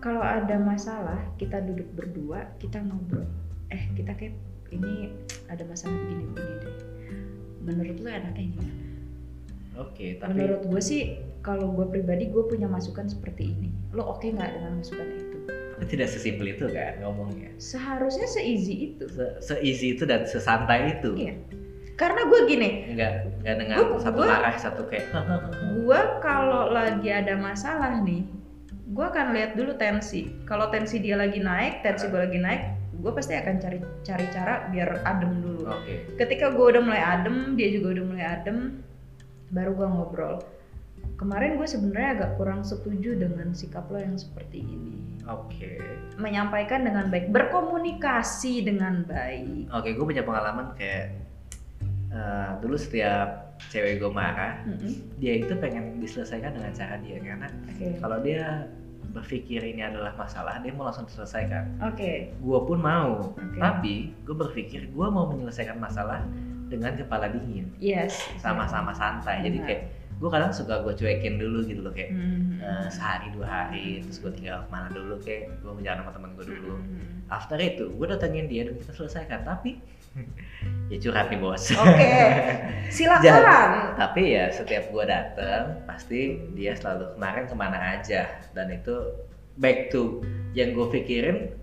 Kalau 0.00 0.25
ada 0.25 0.57
masalah, 0.57 1.21
kita 1.37 1.61
duduk 1.61 1.91
berdua, 1.93 2.49
kita 2.57 2.81
ngobrol. 2.81 3.29
Eh, 3.69 3.91
kita 3.93 4.17
kayak 4.17 4.39
ini 4.73 5.12
ada 5.53 5.67
masalah 5.69 5.93
begini-begini 5.93 6.55
deh. 6.65 6.77
Menurut 7.61 7.97
lu 8.00 8.09
enaknya 8.09 8.57
gimana? 8.57 8.75
Oke, 9.77 10.17
tapi 10.17 10.33
Menurut 10.33 10.62
gue 10.65 10.81
sih, 10.81 11.21
kalau 11.45 11.77
gue 11.77 11.85
pribadi 11.93 12.33
gue 12.33 12.47
punya 12.49 12.65
masukan 12.71 13.11
seperti 13.11 13.53
ini. 13.53 13.69
Lo 13.93 14.17
oke 14.17 14.25
nggak 14.25 14.50
dengan 14.57 14.81
masukan 14.81 15.09
itu? 15.12 15.30
Tidak 15.81 16.05
sesimpel 16.05 16.53
itu 16.53 16.69
kan 16.69 17.01
ngomongnya. 17.01 17.51
Seharusnya 17.57 18.27
seeasy 18.27 18.93
itu. 18.93 19.05
Se 19.09 19.25
Seeasy 19.41 19.95
itu 19.95 20.05
dan 20.05 20.25
sesantai 20.25 21.01
itu. 21.01 21.17
Iya. 21.17 21.35
Karena 21.95 22.25
gue 22.25 22.41
gini, 22.49 22.71
Enggak 22.91 23.13
enggak 23.45 23.57
dengan 23.61 23.77
Gua- 23.87 24.01
satu 24.01 24.21
gua- 24.25 24.33
arah 24.41 24.57
satu 24.57 24.83
kayak 24.89 25.13
gue 25.77 26.01
kalau 26.21 26.73
lagi 26.73 27.13
ada 27.13 27.37
masalah 27.37 28.01
nih, 28.01 28.25
gue 28.89 29.05
akan 29.05 29.37
lihat 29.37 29.53
dulu 29.53 29.77
tensi. 29.77 30.33
Kalau 30.45 30.73
tensi 30.73 30.97
dia 30.97 31.21
lagi 31.21 31.37
naik, 31.39 31.85
tensi 31.85 32.09
gue 32.09 32.17
lagi 32.17 32.41
naik, 32.41 32.63
gue 32.97 33.13
pasti 33.13 33.37
akan 33.37 33.61
cari 33.61 33.79
cari 34.01 34.27
cara 34.33 34.65
biar 34.69 35.05
adem 35.05 35.45
dulu. 35.45 35.69
Oke. 35.69 36.17
Ketika 36.17 36.49
gue 36.51 36.67
udah 36.73 36.81
mulai 36.81 37.03
adem, 37.05 37.53
dia 37.53 37.69
juga 37.69 38.01
udah 38.01 38.05
mulai 38.09 38.25
adem, 38.25 38.81
baru 39.51 39.73
gue 39.75 39.89
ngobrol. 39.89 40.35
Kemarin 41.17 41.57
gue 41.57 41.69
sebenarnya 41.69 42.11
agak 42.17 42.31
kurang 42.37 42.62
setuju 42.62 43.17
dengan 43.17 43.52
sikap 43.52 43.88
lo 43.88 44.00
yang 44.00 44.17
seperti 44.17 44.64
ini. 44.64 45.21
Oke. 45.29 45.79
Menyampaikan 46.17 46.83
dengan 46.83 47.09
baik, 47.09 47.29
berkomunikasi 47.31 48.64
dengan 48.64 49.05
baik. 49.05 49.69
Oke, 49.71 49.93
gue 49.93 50.05
punya 50.05 50.25
pengalaman 50.25 50.73
kayak 50.75 51.12
eh, 52.11 52.49
dulu 52.59 52.75
setiap 52.75 53.50
cewek 53.69 54.00
gue 54.00 54.09
marah, 54.09 54.64
Mm-mm. 54.64 55.21
dia 55.21 55.37
itu 55.37 55.52
pengen 55.61 56.00
diselesaikan 56.00 56.57
dengan 56.57 56.73
cara 56.73 56.97
dia 57.05 57.21
karena 57.21 57.49
Oke. 57.69 58.00
kalau 58.00 58.19
dia 58.25 58.64
berpikir 59.12 59.61
ini 59.61 59.85
adalah 59.85 60.17
masalah, 60.17 60.62
dia 60.64 60.73
mau 60.73 60.88
langsung 60.88 61.05
diselesaikan. 61.05 61.83
Oke. 61.85 62.33
Gue 62.40 62.59
pun 62.64 62.81
mau, 62.81 63.37
Oke. 63.37 63.59
tapi 63.61 64.17
gue 64.25 64.33
berpikir 64.33 64.88
gue 64.88 65.07
mau 65.12 65.29
menyelesaikan 65.29 65.76
masalah 65.76 66.25
dengan 66.71 66.95
kepala 66.97 67.29
dingin, 67.29 67.69
Yes. 67.83 68.17
sama-sama 68.38 68.95
santai. 68.95 69.43
Jadi 69.45 69.59
Benar. 69.61 69.69
kayak 69.69 69.83
gue 70.21 70.29
kadang 70.29 70.53
suka 70.53 70.81
gue 70.81 70.93
cuekin 70.93 71.35
dulu 71.35 71.65
gitu 71.65 71.81
loh 71.81 71.91
kayak 71.91 72.12
Hmm. 72.12 72.61
eh, 72.61 72.87
sehari 72.87 73.33
dua 73.33 73.47
hari, 73.47 73.87
terus 74.00 74.21
gue 74.21 74.31
tinggal 74.31 74.61
ke 74.61 74.69
mana 74.69 74.89
dulu 74.89 75.17
kayak 75.19 75.49
gue 75.59 75.73
menjalan 75.73 76.00
sama 76.00 76.12
temen 76.12 76.31
gue 76.35 76.47
dulu. 76.47 76.75
Hmm. 76.77 77.25
After 77.27 77.57
itu 77.57 77.89
gue 77.89 78.07
datengin 78.07 78.45
dia 78.45 78.62
dan 78.62 78.77
kita 78.77 78.93
selesaikan, 78.93 79.41
tapi 79.43 79.81
ya 80.91 80.97
curhat 80.99 81.29
nih 81.29 81.39
bos. 81.39 81.73
Oke. 81.73 82.12
Silakan. 82.91 83.97
tapi 83.97 84.23
ya 84.31 84.50
setiap 84.50 84.85
gue 84.89 85.05
dateng 85.05 85.62
pasti 85.85 86.21
dia 86.53 86.75
selalu 86.75 87.15
kemarin 87.15 87.45
ke 87.47 87.55
mana 87.55 87.79
aja 87.95 88.21
dan 88.50 88.67
itu 88.69 88.93
back 89.57 89.89
to 89.89 90.21
yang 90.50 90.73
gue 90.73 90.87
pikirin 90.91 91.55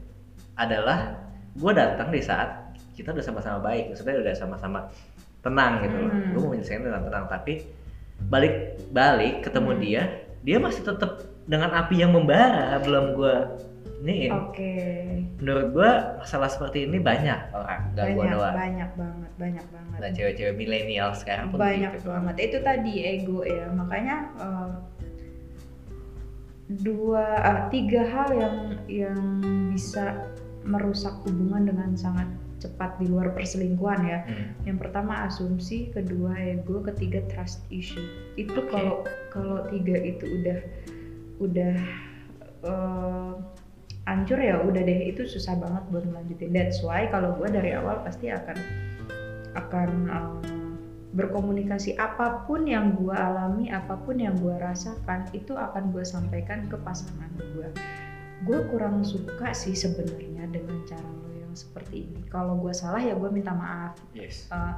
adalah 0.56 1.14
gue 1.54 1.72
datang 1.72 2.10
di 2.10 2.22
saat 2.22 2.72
kita 2.94 3.12
udah 3.12 3.22
sama-sama 3.22 3.60
baik 3.60 3.92
maksudnya 3.92 4.18
udah 4.18 4.34
sama-sama 4.34 4.80
tenang 5.40 5.84
gitu 5.84 5.96
loh 5.98 6.10
Hmm. 6.10 6.30
gue 6.32 6.40
mau 6.40 6.50
menyelesaikan 6.50 6.84
dengan 6.84 7.04
tenang 7.04 7.26
tapi 7.28 7.54
balik 8.26 8.82
balik 8.90 9.46
ketemu 9.46 9.72
Hmm. 9.78 9.82
dia 9.82 10.02
dia 10.42 10.58
masih 10.58 10.82
tetap 10.82 11.22
dengan 11.48 11.72
api 11.76 12.02
yang 12.02 12.12
membara 12.12 12.82
belum 12.84 13.16
gue 13.16 13.36
iniin 13.98 14.32
Oke. 14.32 14.74
menurut 15.42 15.68
gue 15.74 15.92
masalah 16.22 16.50
seperti 16.52 16.86
ini 16.86 17.02
banyak 17.02 17.50
orang 17.56 17.82
gak 17.98 18.14
gue 18.14 18.26
doang 18.30 18.54
banyak 18.54 18.92
banget, 18.94 19.32
banyak 19.42 19.66
banget. 19.74 19.98
dan 19.98 20.12
cewek-cewek 20.14 20.56
milenial 20.56 21.10
sekarang 21.18 21.50
pun 21.50 21.58
banyak 21.58 21.98
gitu. 21.98 22.14
banget 22.14 22.36
itu 22.46 22.58
tadi 22.62 22.94
ego 23.02 23.40
ya 23.42 23.66
makanya 23.74 24.16
eh, 24.38 24.70
dua 26.68 27.26
ah, 27.42 27.60
tiga 27.72 28.04
hal 28.06 28.30
yang 28.36 28.56
yang 28.92 29.22
bisa 29.72 30.30
merusak 30.68 31.16
hubungan 31.24 31.64
dengan 31.64 31.96
sangat 31.96 32.28
cepat 32.58 32.98
di 32.98 33.06
luar 33.06 33.38
perselingkuhan 33.38 34.02
ya 34.02 34.20
Hmm. 34.26 34.50
yang 34.66 34.78
pertama 34.82 35.26
asumsi 35.30 35.94
kedua 35.94 36.34
ego 36.38 36.82
ketiga 36.82 37.22
trust 37.30 37.62
issue 37.70 38.02
itu 38.34 38.54
Oke. 38.58 38.70
kalau 38.74 38.96
kalau 39.30 39.66
tiga 39.70 39.94
itu 40.02 40.26
udah 40.42 40.60
udah 41.38 41.76
eh, 42.66 43.34
hancur 44.08 44.40
ya 44.40 44.58
udah 44.64 44.82
deh 44.82 45.12
itu 45.12 45.28
susah 45.28 45.54
banget 45.60 45.84
buat 45.94 46.04
melanjutin 46.08 46.50
that's 46.50 46.82
why 46.82 47.06
kalau 47.12 47.36
gue 47.38 47.48
dari 47.52 47.76
awal 47.78 48.02
pasti 48.02 48.34
akan 48.34 48.58
akan 49.54 49.90
eh, 50.10 50.38
berkomunikasi 51.14 51.98
apa 51.98 52.46
pun 52.46 52.68
yang 52.68 52.94
gue 52.94 53.16
alami 53.16 53.70
apa 53.70 53.98
pun 54.02 54.18
yang 54.22 54.38
gue 54.38 54.54
rasakan 54.58 55.26
itu 55.34 55.54
akan 55.56 55.90
gue 55.90 56.04
sampaikan 56.06 56.66
ke 56.70 56.78
pasangan 56.82 57.32
gue 57.38 57.70
gue 58.46 58.60
kurang 58.70 59.02
suka 59.02 59.50
sih 59.54 59.74
sebenarnya 59.74 60.46
dengan 60.52 60.78
cara 60.86 61.06
lo 61.06 61.37
seperti 61.58 62.06
ini. 62.06 62.22
Kalau 62.30 62.54
gue 62.62 62.70
salah 62.70 63.02
ya 63.02 63.18
gue 63.18 63.30
minta 63.34 63.58
maaf. 63.58 63.98
Yes. 64.14 64.46
Uh, 64.54 64.78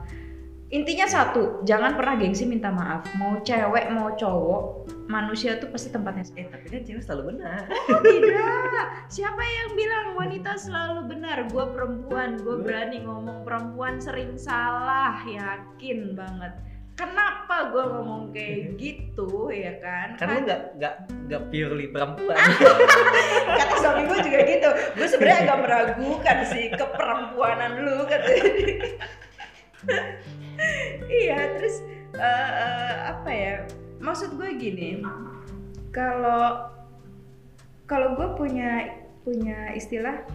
intinya 0.71 1.09
satu 1.09 1.65
jangan 1.67 2.00
pernah 2.00 2.15
gengsi 2.15 2.48
minta 2.48 2.71
maaf. 2.71 3.03
Mau 3.19 3.43
cewek 3.43 3.91
mau 3.91 4.15
cowok 4.15 4.88
manusia 5.12 5.59
tuh 5.59 5.67
pasti 5.74 5.91
tempatnya 5.91 6.24
Eh 6.39 6.48
tapi 6.48 6.65
kan 6.71 6.81
cewek 6.88 7.03
selalu 7.03 7.36
benar. 7.36 7.67
Oh, 7.91 8.00
tidak. 8.00 8.86
Siapa 9.12 9.43
yang 9.43 9.69
bilang 9.75 10.05
wanita 10.15 10.55
selalu 10.55 11.12
benar? 11.12 11.51
Gue 11.51 11.67
perempuan 11.75 12.39
gue 12.39 12.57
berani 12.63 13.03
ngomong 13.03 13.43
perempuan 13.43 14.00
sering 14.00 14.39
salah. 14.39 15.19
Yakin 15.27 16.15
banget 16.15 16.68
kenapa 16.99 17.71
gue 17.71 17.83
ngomong 17.87 18.23
kayak 18.35 18.75
gitu 18.75 19.47
ya 19.55 19.79
kan? 19.79 20.19
Kan 20.19 20.27
lu 20.35 20.39
nggak 20.43 20.61
nggak 20.75 20.93
nggak 21.31 21.43
purely 21.47 21.87
perempuan. 21.87 22.35
kata 23.59 23.75
suami 23.79 24.01
gue 24.11 24.19
juga 24.27 24.39
gitu. 24.43 24.69
Gue 24.99 25.07
sebenarnya 25.07 25.39
agak 25.47 25.59
meragukan 25.63 26.37
sih 26.51 26.63
keperempuanan 26.75 27.71
lu 27.87 28.03
katanya. 28.03 28.43
Iya 31.07 31.55
terus 31.55 31.87
eh, 32.19 32.51
eh, 32.51 32.95
apa 33.15 33.31
ya? 33.31 33.63
Maksud 34.03 34.35
gue 34.35 34.59
gini. 34.59 34.99
Kalau 35.95 36.67
kalau 37.87 38.19
gue 38.19 38.27
punya 38.35 38.91
punya 39.23 39.71
istilah 39.71 40.27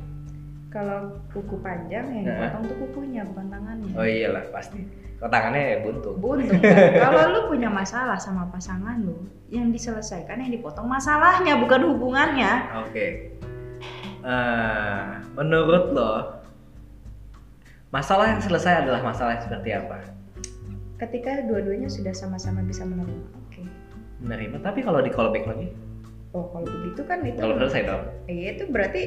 kalau 0.74 1.22
kuku 1.30 1.54
panjang 1.62 2.02
yang 2.10 2.24
Nah. 2.26 2.50
dipotong 2.50 2.62
tuh 2.66 2.76
kukunya 2.82 3.22
bukan 3.22 3.46
tangannya 3.46 3.94
oh 3.94 4.02
iyalah 4.02 4.42
pasti. 4.50 4.82
Kok 5.14 5.30
tangannya 5.30 5.62
ya 5.62 5.78
buntung. 5.80 6.18
buntung 6.18 6.58
kan? 6.58 6.90
kalau 7.06 7.22
lu 7.30 7.40
punya 7.46 7.70
masalah 7.70 8.18
sama 8.18 8.50
pasangan 8.50 8.98
lu 8.98 9.14
yang 9.46 9.70
diselesaikan 9.70 10.42
yang 10.42 10.50
dipotong 10.50 10.90
masalahnya 10.90 11.54
bukan 11.56 11.94
hubungannya 11.94 12.52
Oke. 12.82 13.30
Eh, 14.24 15.02
menurut 15.36 15.92
lo 15.92 16.12
masalah 17.88 18.34
yang 18.34 18.42
selesai 18.42 18.82
adalah 18.82 19.00
masalah 19.00 19.38
yang 19.38 19.44
seperti 19.46 19.70
apa? 19.72 19.98
ketika 20.94 21.42
dua-duanya 21.44 21.86
sudah 21.86 22.10
sama-sama 22.10 22.62
bisa 22.62 22.82
menerima 22.82 23.26
oke 23.36 23.62
Menerima. 24.24 24.56
Tapi 24.62 24.80
kalau 24.80 24.98
di 24.98 25.10
callback 25.12 25.44
lagi, 25.44 25.68
oh 26.32 26.48
kalau 26.48 26.64
begitu 26.64 27.02
kan 27.04 27.20
itu 27.20 27.36
kalau 27.36 27.60
selesai 27.60 27.82
dong. 27.84 28.02
iya 28.26 28.56
itu 28.56 28.64
berarti 28.66 29.02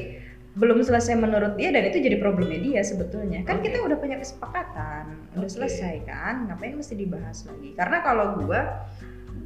belum 0.58 0.82
selesai 0.82 1.14
menurut 1.14 1.54
dia 1.54 1.70
dan 1.70 1.86
itu 1.86 2.02
jadi 2.02 2.18
problemnya 2.18 2.58
dia 2.58 2.82
sebetulnya. 2.82 3.46
Kan 3.46 3.62
Oke. 3.62 3.70
kita 3.70 3.78
udah 3.86 3.96
punya 3.96 4.18
kesepakatan 4.18 5.30
udah 5.38 5.50
selesai 5.50 6.02
kan 6.02 6.50
ngapain 6.50 6.74
mesti 6.74 6.98
dibahas 6.98 7.46
lagi? 7.46 7.78
Karena 7.78 8.02
kalau 8.02 8.42
gua 8.42 8.90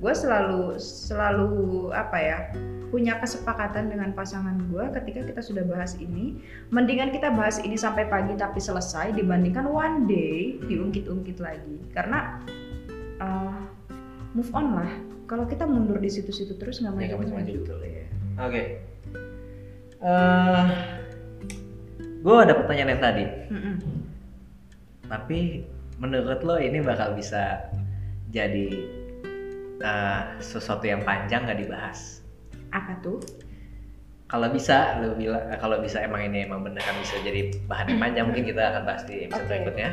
gua 0.00 0.12
selalu 0.16 0.81
selalu 0.81 1.52
apa 1.92 2.16
ya 2.19 2.38
punya 2.88 3.21
kesepakatan 3.21 3.92
dengan 3.92 4.16
pasangan 4.16 4.57
gua 4.73 4.88
ketika 4.88 5.21
kita 5.28 5.45
sudah 5.45 5.64
bahas 5.69 6.00
ini. 6.00 6.40
Mendingan 6.73 7.12
kita 7.12 7.28
bahas 7.28 7.61
ini 7.61 7.76
sampai 7.76 8.09
pagi 8.09 8.33
tapi 8.33 8.61
selesai 8.61 9.12
dibandingkan 9.12 9.69
one 9.69 10.09
day 10.09 10.57
diungkit-ungkit 10.64 11.37
lagi. 11.45 11.76
Karena 11.92 12.40
uh, 13.21 13.69
move 14.33 14.49
on 14.57 14.81
lah. 14.81 14.92
Kalau 15.28 15.45
kita 15.49 15.64
mundur 15.69 16.00
di 16.00 16.09
situ-situ 16.09 16.57
terus 16.57 16.81
nggak 16.81 16.92
Ya 16.97 17.16
maju-maju. 17.16 17.33
maju 17.37 17.52
betul. 17.64 17.81
Ya. 17.85 18.04
Oke. 18.40 18.62
Eh, 20.02 20.66
gue 22.23 22.37
ada 22.38 22.55
pertanyaan 22.55 22.91
yang 22.95 23.02
tadi. 23.02 23.25
Mm-mm. 23.50 23.76
Tapi 25.05 25.41
menurut 25.99 26.41
lo 26.41 26.57
ini 26.57 26.79
bakal 26.81 27.12
bisa 27.12 27.67
jadi 28.31 28.67
eh, 29.79 30.23
sesuatu 30.38 30.87
yang 30.87 31.02
panjang 31.02 31.45
gak 31.45 31.59
dibahas? 31.59 32.23
apa 32.73 32.97
tuh 33.05 33.21
Kalau 34.25 34.49
bisa, 34.49 34.97
lo 34.97 35.12
bilang 35.12 35.45
kalau 35.61 35.76
bisa 35.85 36.00
emang 36.00 36.25
ini 36.25 36.49
emang 36.49 36.64
beneran 36.64 36.97
bisa 37.05 37.21
jadi 37.21 37.52
bahan 37.69 37.93
yang 37.93 38.00
panjang 38.00 38.25
mungkin 38.25 38.49
kita 38.49 38.62
akan 38.64 38.83
bahas 38.88 39.05
di 39.05 39.29
episode 39.29 39.45
Oke. 39.45 39.52
berikutnya. 39.52 39.91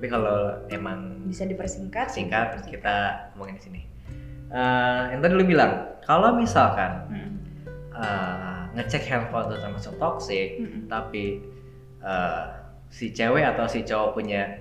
Tapi 0.00 0.06
kalau 0.08 0.36
emang 0.72 1.20
bisa 1.28 1.44
dipersingkat 1.44 2.08
singkat 2.08 2.56
dipersingkat. 2.56 2.80
kita 2.80 2.96
ngomongin 3.36 3.60
di 3.60 3.62
sini. 3.68 3.80
Eh, 4.48 5.02
yang 5.12 5.20
tadi 5.20 5.36
lo 5.36 5.44
bilang, 5.44 6.00
kalau 6.00 6.32
misalkan 6.32 6.92
Mm. 7.12 7.32
eh, 7.92 8.60
ngecek 8.72 9.04
handphone 9.04 9.52
tuh 9.52 9.60
termasuk 9.60 9.92
toxic, 10.00 10.64
Mm-mm. 10.64 10.88
tapi 10.88 11.44
eh, 12.04 12.44
si 12.92 13.10
cewek 13.10 13.42
atau 13.42 13.66
si 13.66 13.82
cowok 13.82 14.20
punya 14.20 14.60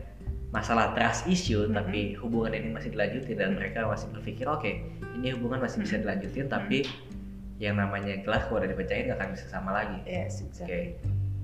masalah 0.50 0.94
trust 0.94 1.28
issue 1.28 1.66
Mm-mm. 1.66 1.76
tapi 1.76 2.14
hubungan 2.18 2.54
ini 2.54 2.70
masih 2.72 2.94
dilanjutin 2.94 3.36
dan 3.38 3.58
mereka 3.58 3.90
masih 3.90 4.08
berpikir 4.14 4.46
oke 4.46 4.72
ini 5.18 5.34
hubungan 5.34 5.66
masih 5.66 5.82
bisa 5.82 5.98
dilanjutin 5.98 6.46
tapi 6.46 6.86
yang 7.62 7.78
namanya 7.78 8.18
gelas 8.26 8.44
kalau 8.50 8.60
udah 8.60 8.70
dipecahin 8.70 9.14
gak 9.14 9.18
akan 9.24 9.30
bisa 9.38 9.46
sama 9.48 9.72
lagi. 9.72 10.00
Yes, 10.04 10.42
oke. 10.42 10.52
Exactly. 10.52 10.86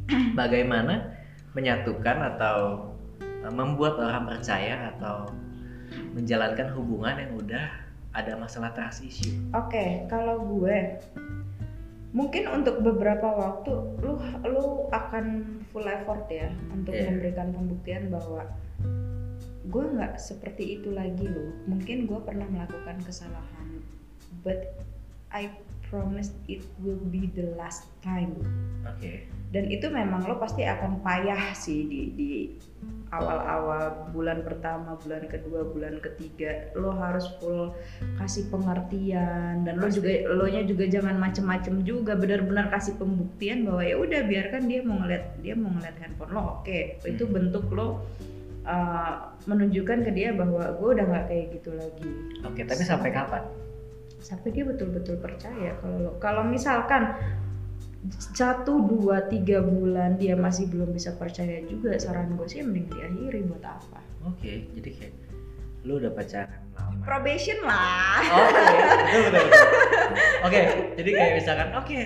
bagaimana 0.40 1.16
menyatukan 1.54 2.18
atau 2.36 2.58
eh, 3.22 3.54
membuat 3.54 4.02
orang 4.02 4.26
percaya 4.28 4.94
atau 4.96 5.30
menjalankan 6.14 6.70
hubungan 6.74 7.16
yang 7.18 7.32
udah 7.38 7.66
ada 8.14 8.34
masalah 8.36 8.74
trust 8.74 9.06
issue? 9.06 9.38
Oke, 9.54 10.06
kalau 10.10 10.42
gue 10.44 10.98
mungkin 12.10 12.50
untuk 12.50 12.82
beberapa 12.82 13.30
waktu 13.30 14.02
lu 14.02 14.18
lu 14.50 14.90
akan 14.90 15.26
full 15.70 15.86
effort 15.86 16.26
ya 16.28 16.50
untuk 16.74 16.98
Iya. 16.98 17.14
memberikan 17.14 17.54
pembuktian 17.54 18.10
bahwa 18.10 18.50
gue 19.70 19.86
nggak 19.94 20.18
seperti 20.18 20.82
itu 20.82 20.90
lagi 20.90 21.30
loh 21.30 21.54
mungkin 21.70 22.10
gue 22.10 22.20
pernah 22.26 22.50
melakukan 22.50 22.98
kesalahan 23.06 23.86
but 24.42 24.74
I 25.30 25.54
promise 25.90 26.32
it 26.48 26.64
will 26.80 27.02
be 27.10 27.28
the 27.34 27.50
last 27.58 27.90
time 28.06 28.34
Oke. 28.86 29.26
dan 29.50 29.68
itu 29.68 29.90
memang 29.90 30.24
lo 30.30 30.38
pasti 30.38 30.64
akan 30.64 31.02
payah 31.02 31.54
sih 31.58 31.86
di 31.90 32.02
di 32.14 32.32
awal-awal 33.10 34.14
bulan 34.14 34.46
pertama, 34.46 34.94
bulan 35.02 35.26
kedua, 35.26 35.66
bulan 35.66 35.98
ketiga 35.98 36.70
lo 36.78 36.94
harus 36.94 37.26
full 37.42 37.74
kasih 38.22 38.46
pengertian 38.54 39.66
dan 39.66 39.82
lo 39.82 39.90
juga 39.90 40.30
lo 40.30 40.46
nya 40.46 40.62
juga 40.62 40.86
jangan 40.86 41.18
macem-macem 41.18 41.82
juga 41.82 42.14
benar-benar 42.14 42.70
kasih 42.70 42.94
pembuktian 43.02 43.66
bahwa 43.66 43.82
ya 43.82 43.98
udah 43.98 44.22
biarkan 44.30 44.70
dia 44.70 44.86
mau 44.86 45.02
ngeliat 45.02 45.42
dia 45.42 45.58
mau 45.58 45.74
ngeliat 45.74 45.98
handphone 45.98 46.32
lo 46.38 46.62
oke 46.62 47.02
itu 47.02 47.24
Hmm. 47.26 47.34
bentuk 47.34 47.66
lo 47.74 48.06
uh, 48.70 49.34
menunjukkan 49.50 50.06
ke 50.06 50.12
dia 50.14 50.30
bahwa 50.38 50.70
gue 50.78 50.90
udah 50.94 51.06
nggak 51.10 51.26
kayak 51.34 51.46
gitu 51.58 51.70
lagi 51.74 52.12
Oke, 52.46 52.62
tapi 52.64 52.84
sampai 52.86 53.10
kapan? 53.10 53.44
Sampai 54.20 54.52
dia 54.52 54.64
betul-betul 54.68 55.16
percaya 55.18 55.76
kalau 55.80 56.12
kalau 56.20 56.44
misalkan 56.44 57.16
satu 58.32 58.80
dua 58.88 59.28
tiga 59.28 59.60
bulan 59.60 60.16
dia 60.16 60.36
masih 60.36 60.72
belum 60.72 60.96
bisa 60.96 61.12
percaya 61.20 61.60
juga 61.68 62.00
saran 62.00 62.36
gue 62.40 62.48
sih 62.48 62.64
mending 62.64 62.88
diakhiri 62.88 63.44
buat 63.48 63.64
apa 63.64 64.00
Oke, 64.28 64.68
jadi 64.76 64.90
kayak 65.00 65.14
lu 65.88 65.96
udah 65.96 66.12
pacaran 66.12 66.60
lama. 66.76 67.00
probation 67.08 67.56
lah 67.64 68.20
Oke, 68.20 68.60
betul 68.60 69.22
betul 69.24 69.44
betul. 69.48 69.68
Oke, 70.48 70.60
jadi 71.00 71.10
kayak 71.16 71.34
misalkan, 71.40 71.68
oke, 71.76 71.98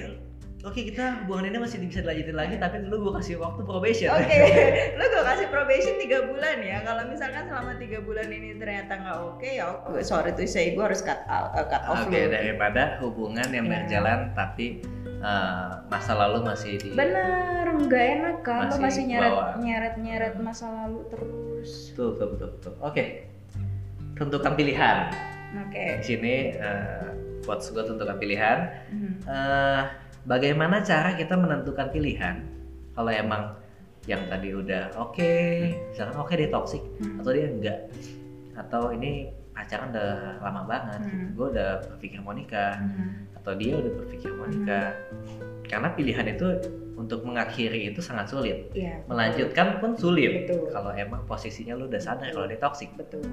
oke 0.64 0.80
kita 0.82 1.06
hubungan 1.22 1.46
ini 1.46 1.58
masih 1.60 1.78
bisa 1.78 2.00
dilanjutin 2.00 2.34
lagi, 2.34 2.56
tapi 2.56 2.80
lu 2.82 2.98
gue 2.98 3.14
kasih 3.14 3.36
waktu 3.36 3.62
probation. 3.62 4.10
Oke, 4.10 4.38
lo 4.98 5.06
gue 5.06 5.24
kasih 5.26 5.48
probation 5.48 5.96
tiga 5.98 6.24
bulan 6.24 6.58
ya. 6.58 6.78
Kalau 6.82 7.04
misalkan 7.06 7.44
selama 7.46 7.72
tiga 7.76 8.00
bulan 8.00 8.28
ini 8.28 8.56
ternyata 8.56 8.94
nggak 8.96 9.18
oke, 9.22 9.50
ya 9.50 9.66
oke. 9.84 10.00
sorry 10.02 10.32
tuh 10.32 10.44
saya 10.46 10.72
gue 10.72 10.80
harus 10.82 11.00
cut 11.00 11.20
out, 11.26 11.52
uh, 11.52 11.66
cut 11.66 11.84
off 11.84 12.02
Oke, 12.02 12.16
lo. 12.18 12.32
daripada 12.32 12.82
hubungan 13.00 13.48
yang 13.50 13.66
Ya. 13.66 13.72
berjalan 13.78 14.20
tapi 14.32 14.80
uh, 15.20 15.84
masa 15.86 16.16
lalu 16.16 16.40
masih 16.44 16.74
di 16.78 16.90
Bener, 16.92 17.68
nggak 17.68 18.04
enak 18.18 18.38
kan? 18.42 18.60
Lo 18.64 18.66
Masih 18.70 18.82
masih 18.82 19.04
nyeret 19.06 19.30
bawa. 19.30 19.46
nyeret 19.58 19.96
nyeret 19.98 20.34
masa 20.38 20.66
lalu 20.70 21.00
terus. 21.08 21.92
betul 21.92 22.08
betul 22.16 22.28
betul, 22.30 22.50
betul. 22.54 22.74
Oke, 22.80 23.04
tentukan 24.14 24.54
pilihan. 24.54 24.98
Oke. 25.60 25.86
Di 26.00 26.06
sini 26.06 26.34
uh, 26.56 27.12
quotes 27.42 27.68
gue 27.70 27.84
tentukan 27.84 28.16
pilihan. 28.16 28.58
Hmm. 28.90 29.14
Eh, 29.24 29.82
bagaimana 30.24 30.82
cara 30.82 31.14
kita 31.14 31.36
menentukan 31.36 31.88
pilihan? 31.90 32.44
Kalau 32.94 33.10
emang 33.10 33.58
yang 34.04 34.28
tadi 34.28 34.52
udah 34.52 35.00
oke, 35.00 35.34
misalkan 35.90 36.18
oke 36.20 36.34
dia 36.36 36.50
toxic 36.52 36.84
Hmm. 37.00 37.24
atau 37.24 37.32
dia 37.32 37.48
enggak, 37.48 37.80
atau 38.54 38.82
ini 38.92 39.32
pacaran 39.54 39.94
udah 39.94 40.10
lama 40.44 40.62
banget, 40.66 41.02
Hmm. 41.08 41.28
gue 41.34 41.48
udah 41.56 41.70
berpikir 41.88 42.20
mau 42.20 42.36
nikah, 42.36 42.78
Hmm. 42.78 43.32
atau 43.38 43.54
dia 43.56 43.80
udah 43.80 43.92
berpikir 43.96 44.30
mau 44.34 44.46
nikah. 44.46 44.92
Karena 45.64 45.90
pilihan 45.96 46.28
itu 46.28 46.48
untuk 46.94 47.24
mengakhiri 47.26 47.90
itu 47.90 48.04
sangat 48.04 48.30
sulit, 48.30 48.70
Iya. 48.76 49.02
melanjutkan 49.08 49.80
pun 49.80 49.96
sulit. 49.98 50.46
Betul. 50.46 50.70
Kalau 50.70 50.92
emang 50.94 51.24
posisinya 51.26 51.74
lu 51.74 51.88
udah 51.88 52.02
sadar 52.02 52.30
kalau 52.30 52.46
dia 52.46 52.60
toxic, 52.60 52.92
Betul. 52.94 53.24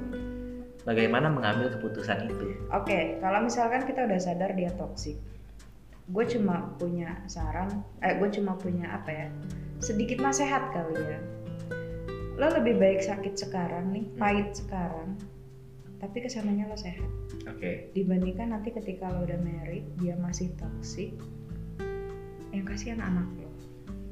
bagaimana 0.87 1.28
mengambil 1.28 1.68
keputusan 1.68 2.30
itu? 2.30 2.47
Oke, 2.73 3.18
kalau 3.20 3.42
misalkan 3.44 3.85
kita 3.85 4.06
udah 4.06 4.20
sadar 4.23 4.54
dia 4.56 4.70
toksik, 4.73 5.18
gue 6.11 6.25
cuma 6.29 6.75
punya 6.75 7.14
saran, 7.25 7.70
eh 8.01 8.18
gue 8.18 8.29
cuma 8.31 8.55
punya 8.55 8.90
apa 8.92 9.11
ya, 9.11 9.27
sedikit 9.79 10.18
nasihat 10.18 10.70
kali 10.70 10.99
ya. 10.99 11.18
Lo 12.35 12.51
lebih 12.51 12.77
baik 12.77 13.01
sakit 13.01 13.37
sekarang 13.37 13.90
nih, 13.90 14.05
Hmm. 14.07 14.16
pahit 14.16 14.49
sekarang, 14.53 15.14
tapi 15.96 16.16
ke 16.18 16.29
sananya 16.29 16.66
lo 16.66 16.75
sehat. 16.75 17.07
Oke, 17.46 17.92
Dibandingkan 17.92 18.51
nanti 18.51 18.70
ketika 18.70 19.07
lo 19.07 19.23
udah 19.23 19.38
married, 19.38 19.87
dia 19.96 20.16
masih 20.16 20.51
toksik, 20.57 21.14
yang 22.51 22.66
kasihan 22.66 22.99
anak 22.99 23.29
lo. 23.37 23.49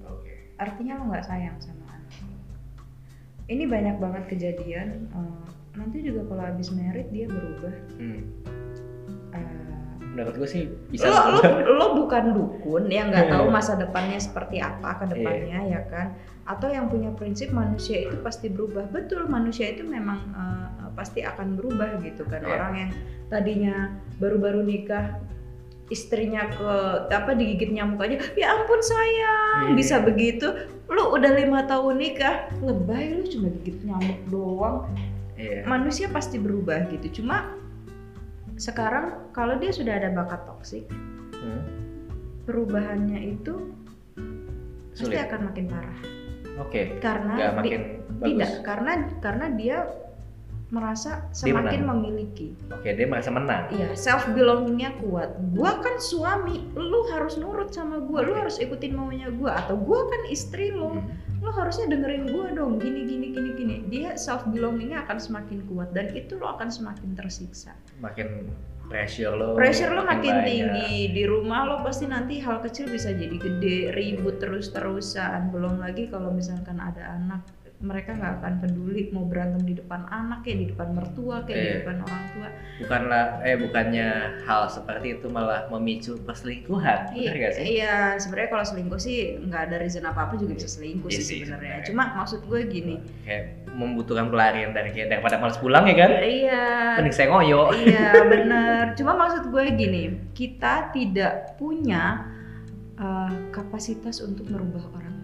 oke, 0.06 0.30
Artinya 0.56 1.00
lo 1.00 1.10
nggak 1.10 1.26
sayang 1.26 1.58
sama 1.58 1.88
anak 1.90 2.14
lo. 2.22 2.36
Ini 3.48 3.64
banyak 3.64 3.96
banget 3.98 4.24
kejadian. 4.28 5.08
eh, 5.08 5.44
nanti 5.74 6.02
juga 6.02 6.26
kalau 6.26 6.44
habis 6.44 6.70
married 6.70 7.08
dia 7.10 7.26
berubah. 7.26 7.74
Hmm. 7.96 8.22
eh, 9.30 9.67
Menurut 10.18 10.34
gue 10.34 10.48
sih 10.50 10.62
bisa. 10.90 11.06
lo, 11.06 11.38
lo, 11.38 11.40
lo 11.78 11.86
bukan 11.94 12.34
dukun 12.34 12.90
yang 12.90 13.14
nggak 13.14 13.30
tahu 13.30 13.46
Iya. 13.46 13.54
masa 13.54 13.72
depannya 13.78 14.18
seperti 14.18 14.58
apa 14.58 14.98
ke 14.98 15.14
depannya 15.14 15.58
ya 15.70 15.80
kan 15.86 16.18
atau 16.42 16.66
yang 16.66 16.90
punya 16.90 17.14
prinsip 17.14 17.54
manusia 17.54 18.02
itu 18.02 18.18
pasti 18.18 18.50
berubah 18.50 18.90
betul 18.90 19.30
manusia 19.30 19.70
itu 19.70 19.86
memang 19.86 20.18
eh, 20.34 20.66
pasti 20.92 21.22
akan 21.22 21.54
berubah 21.54 22.02
gitu 22.02 22.26
kan 22.26 22.42
Iya. 22.42 22.50
orang 22.50 22.72
yang 22.74 22.90
tadinya 23.28 23.76
baru-baru 24.18 24.66
nikah 24.66 25.22
istrinya 25.88 26.50
ke 26.50 26.72
apa 27.08 27.32
digigit 27.32 27.70
nyamuk 27.70 28.02
aja 28.02 28.18
ya 28.34 28.52
ampun 28.52 28.80
sayang 28.82 29.70
Iya. 29.70 29.76
bisa 29.76 29.94
begitu 30.02 30.50
lu 30.88 31.14
udah 31.14 31.32
lima 31.32 31.64
tahun 31.64 31.94
nikah 31.96 32.48
lebay 32.58 33.12
lu 33.14 33.24
cuma 33.24 33.48
gigit 33.54 33.86
nyamuk 33.86 34.18
doang 34.26 34.88
Iya. 35.38 35.62
manusia 35.64 36.10
pasti 36.10 36.36
berubah 36.36 36.90
gitu 36.90 37.22
cuma 37.22 37.54
sekarang 38.58 39.30
kalau 39.30 39.54
dia 39.56 39.70
sudah 39.70 39.94
ada 39.94 40.10
bakat 40.10 40.42
toksik 40.44 40.84
Hmm. 41.32 41.62
perubahannya 42.44 43.38
itu 43.38 43.54
pasti 44.90 45.06
Sulit. 45.06 45.22
akan 45.22 45.40
makin 45.46 45.66
parah 45.66 45.98
Oke, 46.58 46.98
karena 46.98 47.32
nggak 47.32 47.50
di- 47.50 47.56
makin 47.56 47.82
bagus. 48.10 48.26
tidak 48.26 48.50
karena 48.60 48.92
karena 49.22 49.46
dia 49.54 49.78
merasa 50.68 51.24
semakin 51.30 51.86
memiliki 51.86 52.52
Oke, 52.68 52.92
dia 52.92 53.06
merasa 53.06 53.30
menang. 53.30 53.72
Iya, 53.72 53.96
self 53.96 54.28
belongingnya 54.28 55.00
kuat. 55.00 55.32
Gua 55.54 55.80
kan 55.80 55.96
suami, 55.96 56.60
lu 56.76 57.08
harus 57.08 57.40
nurut 57.40 57.72
sama 57.72 57.96
gua, 57.98 58.20
lu 58.20 58.36
harus 58.36 58.60
ikutin 58.60 58.92
maunya 58.92 59.32
gua. 59.32 59.56
Atau 59.56 59.80
gua 59.80 60.04
kan 60.04 60.28
istri 60.28 60.68
lo, 60.68 60.92
Hmm. 60.92 61.08
Lu 61.38 61.50
harusnya 61.54 61.86
dengerin 61.90 62.30
gua 62.30 62.50
dong. 62.50 62.82
Gini 62.82 63.06
gini 63.06 63.30
gini 63.30 63.50
gini. 63.54 63.76
Dia 63.86 64.18
self 64.18 64.46
belongingnya 64.50 65.06
akan 65.06 65.18
semakin 65.18 65.58
kuat 65.70 65.94
dan 65.94 66.10
itu 66.14 66.36
lo 66.38 66.50
akan 66.58 66.68
semakin 66.68 67.14
tersiksa. 67.14 67.74
Makin 68.02 68.50
pressure 68.88 69.36
lo. 69.36 69.54
Pressure 69.54 69.92
lo 69.92 70.02
makin 70.02 70.34
banyak. 70.40 70.46
tinggi 70.48 70.94
di 71.12 71.22
rumah 71.28 71.68
lo 71.68 71.76
pasti 71.84 72.08
nanti 72.08 72.40
hal 72.40 72.64
kecil 72.64 72.88
bisa 72.88 73.12
jadi 73.12 73.36
gede, 73.36 73.92
ribut 73.94 74.40
terus 74.40 74.72
terusan. 74.72 75.52
Belum 75.52 75.78
lagi 75.78 76.08
kalau 76.08 76.32
misalkan 76.32 76.80
ada 76.80 77.20
anak, 77.20 77.44
mereka 77.78 78.10
nggak 78.10 78.42
akan 78.42 78.54
peduli 78.58 79.06
mau 79.08 79.22
berantem 79.22 79.62
di 79.62 79.70
depan 79.72 80.02
anak 80.04 80.42
kayak 80.42 80.58
di 80.58 80.66
depan 80.68 80.88
mertua 80.92 81.46
kayak 81.46 81.54
di 81.54 81.62
Iya. 81.64 81.76
depan 81.78 81.96
orang 82.02 82.24
tua. 82.28 82.48
Bukanlah, 82.78 83.24
eh 83.40 83.54
bukannya 83.56 84.08
hal 84.42 84.62
seperti 84.66 85.06
itu 85.14 85.26
malah 85.28 85.66
memicu 85.68 86.18
perselingkuhan, 86.18 87.10
benar 87.12 87.34
gak 87.36 87.52
sih? 87.54 87.64
Iya, 87.76 87.96
sebenarnya 88.16 88.50
kalau 88.50 88.64
selingkuh 88.66 88.98
sih 88.98 89.18
nggak 89.40 89.62
ada 89.64 89.76
reason 89.78 90.02
apa 90.02 90.26
apa 90.26 90.34
juga 90.34 90.54
bisa 90.54 90.66
selingkuh 90.68 91.06
Iya 91.06 91.18
sih 91.18 91.38
sebenarnya. 91.40 91.82
Cuma 91.84 92.02
maksud 92.16 92.42
gue 92.44 92.60
gini, 92.66 92.98
Kayak 93.22 93.44
membutuhkan 93.70 94.26
pelarian 94.26 94.70
dari 94.70 94.90
kayak 94.90 95.08
daripada 95.12 95.38
malas 95.38 95.54
pulang 95.56 95.86
ya 95.86 95.94
kan? 95.96 96.10
iya, 96.18 96.66
Mending 96.98 97.14
saya 97.14 97.30
ngoyo. 97.30 97.70
iya 97.72 98.10
bener. 98.32 98.82
Cuma 98.94 99.14
maksud 99.14 99.48
gue 99.48 99.64
gini, 99.72 100.02
kita 100.34 100.90
tidak 100.90 101.54
punya 101.54 102.26
uh, 102.96 103.30
kapasitas 103.50 104.18
untuk 104.18 104.46
merubah 104.46 104.82
orang 104.92 105.14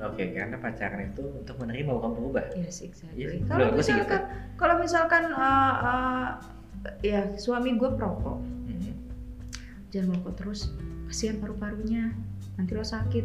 Oke, 0.00 0.32
karena 0.32 0.56
pacaran 0.56 1.12
itu 1.12 1.22
untuk 1.22 1.56
menerima 1.60 1.90
bukan 1.92 2.10
berubah. 2.16 2.44
Yes, 2.56 2.80
exactly. 2.80 3.20
Iya 3.20 3.26
sih, 3.30 3.40
Kalau 3.44 3.58
menurut 3.60 3.76
gue 3.76 3.84
sih 3.84 3.92
misalkan, 3.92 4.20
kalau 4.56 4.74
misalkan, 4.80 5.22
uh, 5.30 5.74
uh, 5.78 6.26
ya 7.00 7.20
suami 7.36 7.76
gue 7.76 7.90
perokok, 7.92 8.38
Hmm. 8.40 8.96
jangan 9.92 10.06
merokok 10.10 10.34
terus, 10.40 10.60
kasihan 11.04 11.36
paru-parunya, 11.36 12.16
nanti 12.56 12.72
lo 12.72 12.80
sakit. 12.80 13.24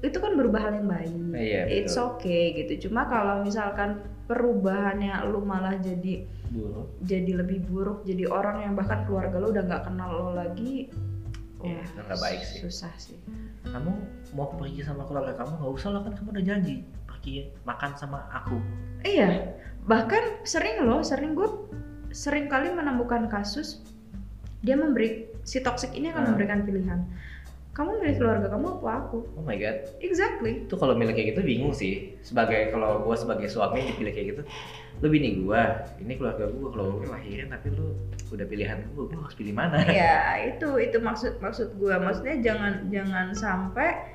Itu 0.00 0.20
kan 0.20 0.36
berubah 0.36 0.60
hal 0.60 0.72
yang 0.80 0.88
baik. 0.88 1.12
Iya, 1.32 1.60
It's 1.68 1.96
betul. 1.96 2.16
okay 2.16 2.44
gitu. 2.56 2.88
Cuma 2.88 3.04
kalau 3.04 3.40
misalkan 3.40 4.00
perubahannya 4.24 5.28
lu 5.28 5.40
malah 5.40 5.76
jadi 5.76 6.24
Buruk. 6.48 6.88
jadi 7.02 7.40
lebih 7.40 7.64
buruk, 7.66 8.04
jadi 8.04 8.24
orang 8.28 8.64
yang 8.64 8.72
bahkan 8.72 9.04
keluarga 9.04 9.36
lu 9.36 9.52
udah 9.52 9.64
nggak 9.64 9.84
kenal 9.84 10.08
lo 10.08 10.30
lagi, 10.32 10.88
Itu 11.64 12.00
nggak 12.04 12.20
baik 12.20 12.40
sih. 12.44 12.58
Susah 12.60 12.92
sih. 13.00 13.16
Kamu 13.64 13.92
mau 14.36 14.52
pergi 14.52 14.84
sama 14.84 15.08
keluarga 15.08 15.32
kamu 15.40 15.56
nggak 15.64 15.72
usah 15.72 15.90
lah 15.96 16.00
kan 16.04 16.12
kamu 16.12 16.28
udah 16.36 16.44
janji 16.44 16.84
pergi 17.08 17.48
makan 17.64 17.90
sama 17.96 18.28
aku. 18.28 18.60
Iya, 19.04 19.56
bahkan 19.88 20.44
sering 20.44 20.84
loh, 20.84 21.00
sering 21.00 21.32
gue 21.32 21.48
sering 22.14 22.46
kali 22.46 22.70
menemukan 22.70 23.26
kasus 23.26 23.82
dia 24.64 24.78
memberi 24.80 25.28
si 25.44 25.60
toxic 25.60 25.92
ini 25.92 26.08
akan 26.08 26.24
Hmm. 26.24 26.28
memberikan 26.32 26.60
pilihan. 26.64 27.00
Kamu 27.74 27.90
milih 28.00 28.16
keluarga 28.22 28.46
kamu 28.54 28.66
apa 28.78 28.90
aku? 29.02 29.18
Oh 29.34 29.42
my 29.42 29.58
god. 29.58 29.82
Exactly. 29.98 30.62
Itu 30.64 30.78
kalau 30.78 30.94
milih 30.94 31.12
kayak 31.12 31.34
gitu 31.34 31.42
bingung 31.42 31.74
sih. 31.74 32.14
Sebagai 32.22 32.70
kalau 32.70 33.02
gue 33.02 33.16
sebagai 33.18 33.50
suami 33.50 33.82
dipilih 33.82 34.14
kayak 34.14 34.26
gitu 34.34 34.42
lu 35.02 35.10
bini 35.10 35.42
gue 35.42 35.62
ini 36.00 36.14
keluarga 36.14 36.46
gue 36.46 36.68
kalau 36.70 37.02
gue 37.02 37.10
lahirin 37.10 37.50
tapi 37.50 37.74
lu 37.74 37.98
udah 38.30 38.46
pilihan 38.46 38.78
gue 38.94 39.04
gue 39.10 39.18
harus 39.18 39.34
pilih 39.34 39.52
mana? 39.52 39.82
Ya 39.90 40.38
itu 40.54 40.78
itu 40.78 41.02
maksud 41.02 41.42
maksud 41.42 41.74
gue 41.74 41.94
maksudnya 41.98 42.38
jangan 42.38 42.86
jangan 42.88 43.34
sampai 43.34 44.14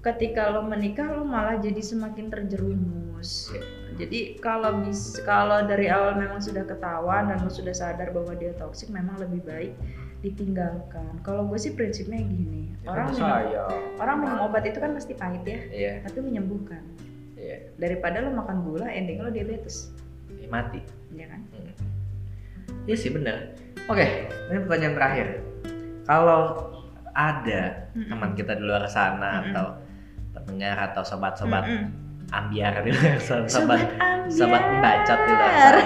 ketika 0.00 0.48
lo 0.48 0.62
menikah 0.62 1.10
lo 1.10 1.22
malah 1.22 1.56
jadi 1.56 1.78
semakin 1.78 2.28
terjerumus 2.28 3.50
Iya. 3.50 3.62
jadi 3.98 4.18
kalau 4.38 4.78
bis 4.80 5.18
kalau 5.20 5.64
dari 5.64 5.90
awal 5.90 6.14
memang 6.14 6.38
sudah 6.38 6.62
ketahuan 6.62 7.26
dan 7.26 7.42
lo 7.42 7.50
sudah 7.50 7.72
sadar 7.72 8.10
bahwa 8.10 8.30
dia 8.32 8.54
toksik 8.54 8.88
memang 8.88 9.18
lebih 9.18 9.42
baik 9.42 9.72
ditinggalkan 10.18 11.18
kalau 11.20 11.42
gue 11.44 11.58
sih 11.58 11.72
prinsipnya 11.72 12.18
gini 12.18 12.70
Ya, 12.78 12.94
orang 12.94 13.10
minum, 13.10 13.26
saya 13.26 13.62
orang 13.98 14.16
minum 14.18 14.38
obat 14.40 14.62
itu 14.62 14.78
kan 14.78 14.94
pasti 14.94 15.12
pahit 15.12 15.42
ya 15.42 15.58
iya 15.68 15.92
tapi 16.00 16.22
menyembuhkan 16.22 16.80
iya 17.34 17.68
daripada 17.74 18.22
lo 18.22 18.30
makan 18.32 18.62
gula 18.62 18.86
ending 18.86 19.18
lo 19.18 19.28
diabetes 19.28 19.90
Eh, 20.30 20.46
mati 20.46 20.78
ya 21.10 21.26
kan 21.26 21.42
Hmm. 21.48 21.74
Iya 22.84 22.96
sih 22.96 23.10
benar. 23.10 23.52
Oke, 23.84 24.04
ini 24.46 24.58
pertanyaan 24.62 24.94
terakhir. 24.94 25.26
Kalau 26.04 26.40
ada 27.10 27.88
Mm-mm. 27.92 28.08
teman 28.08 28.30
kita 28.32 28.52
di 28.54 28.62
luar 28.62 28.84
sana 28.86 29.28
Mm-mm. 29.34 29.48
atau 29.50 29.66
pendengar 30.34 30.76
atau 30.92 31.02
sobat-sobat 31.04 31.64
Mm-mm. 31.64 31.88
ambiar 32.32 32.84
di 32.84 32.92
luar 32.92 33.18
sana, 33.20 33.48
sobat 33.48 33.80
ambiar. 33.96 34.28
sobat 34.32 34.62
pembacot 34.62 35.18
di 35.18 35.32
luar 35.32 35.52
sana, 35.56 35.82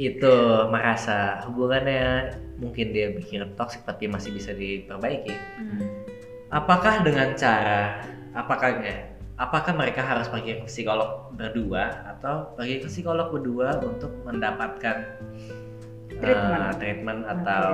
itu 0.00 0.34
merasa 0.72 1.40
hubungannya 1.46 2.32
mungkin 2.58 2.94
dia 2.94 3.12
pikir 3.12 3.54
toksik 3.58 3.84
tapi 3.84 4.08
masih 4.08 4.32
bisa 4.32 4.54
diperbaiki. 4.54 5.34
Hmm. 5.58 5.86
Apakah 6.52 7.00
dengan 7.04 7.32
cara 7.36 8.00
apakah 8.36 8.80
enggak? 8.80 9.12
Apakah 9.40 9.72
mereka 9.74 10.04
harus 10.04 10.28
pergi 10.28 10.60
ke 10.60 10.68
psikolog 10.68 11.32
berdua 11.34 12.04
atau 12.14 12.52
pergi 12.54 12.84
ke 12.84 12.88
psikolog 12.88 13.32
berdua 13.32 13.80
untuk 13.80 14.12
mendapatkan 14.28 15.18
Treatment. 16.12 16.62
uh, 16.62 16.72
treatment 16.78 17.20
atau 17.26 17.66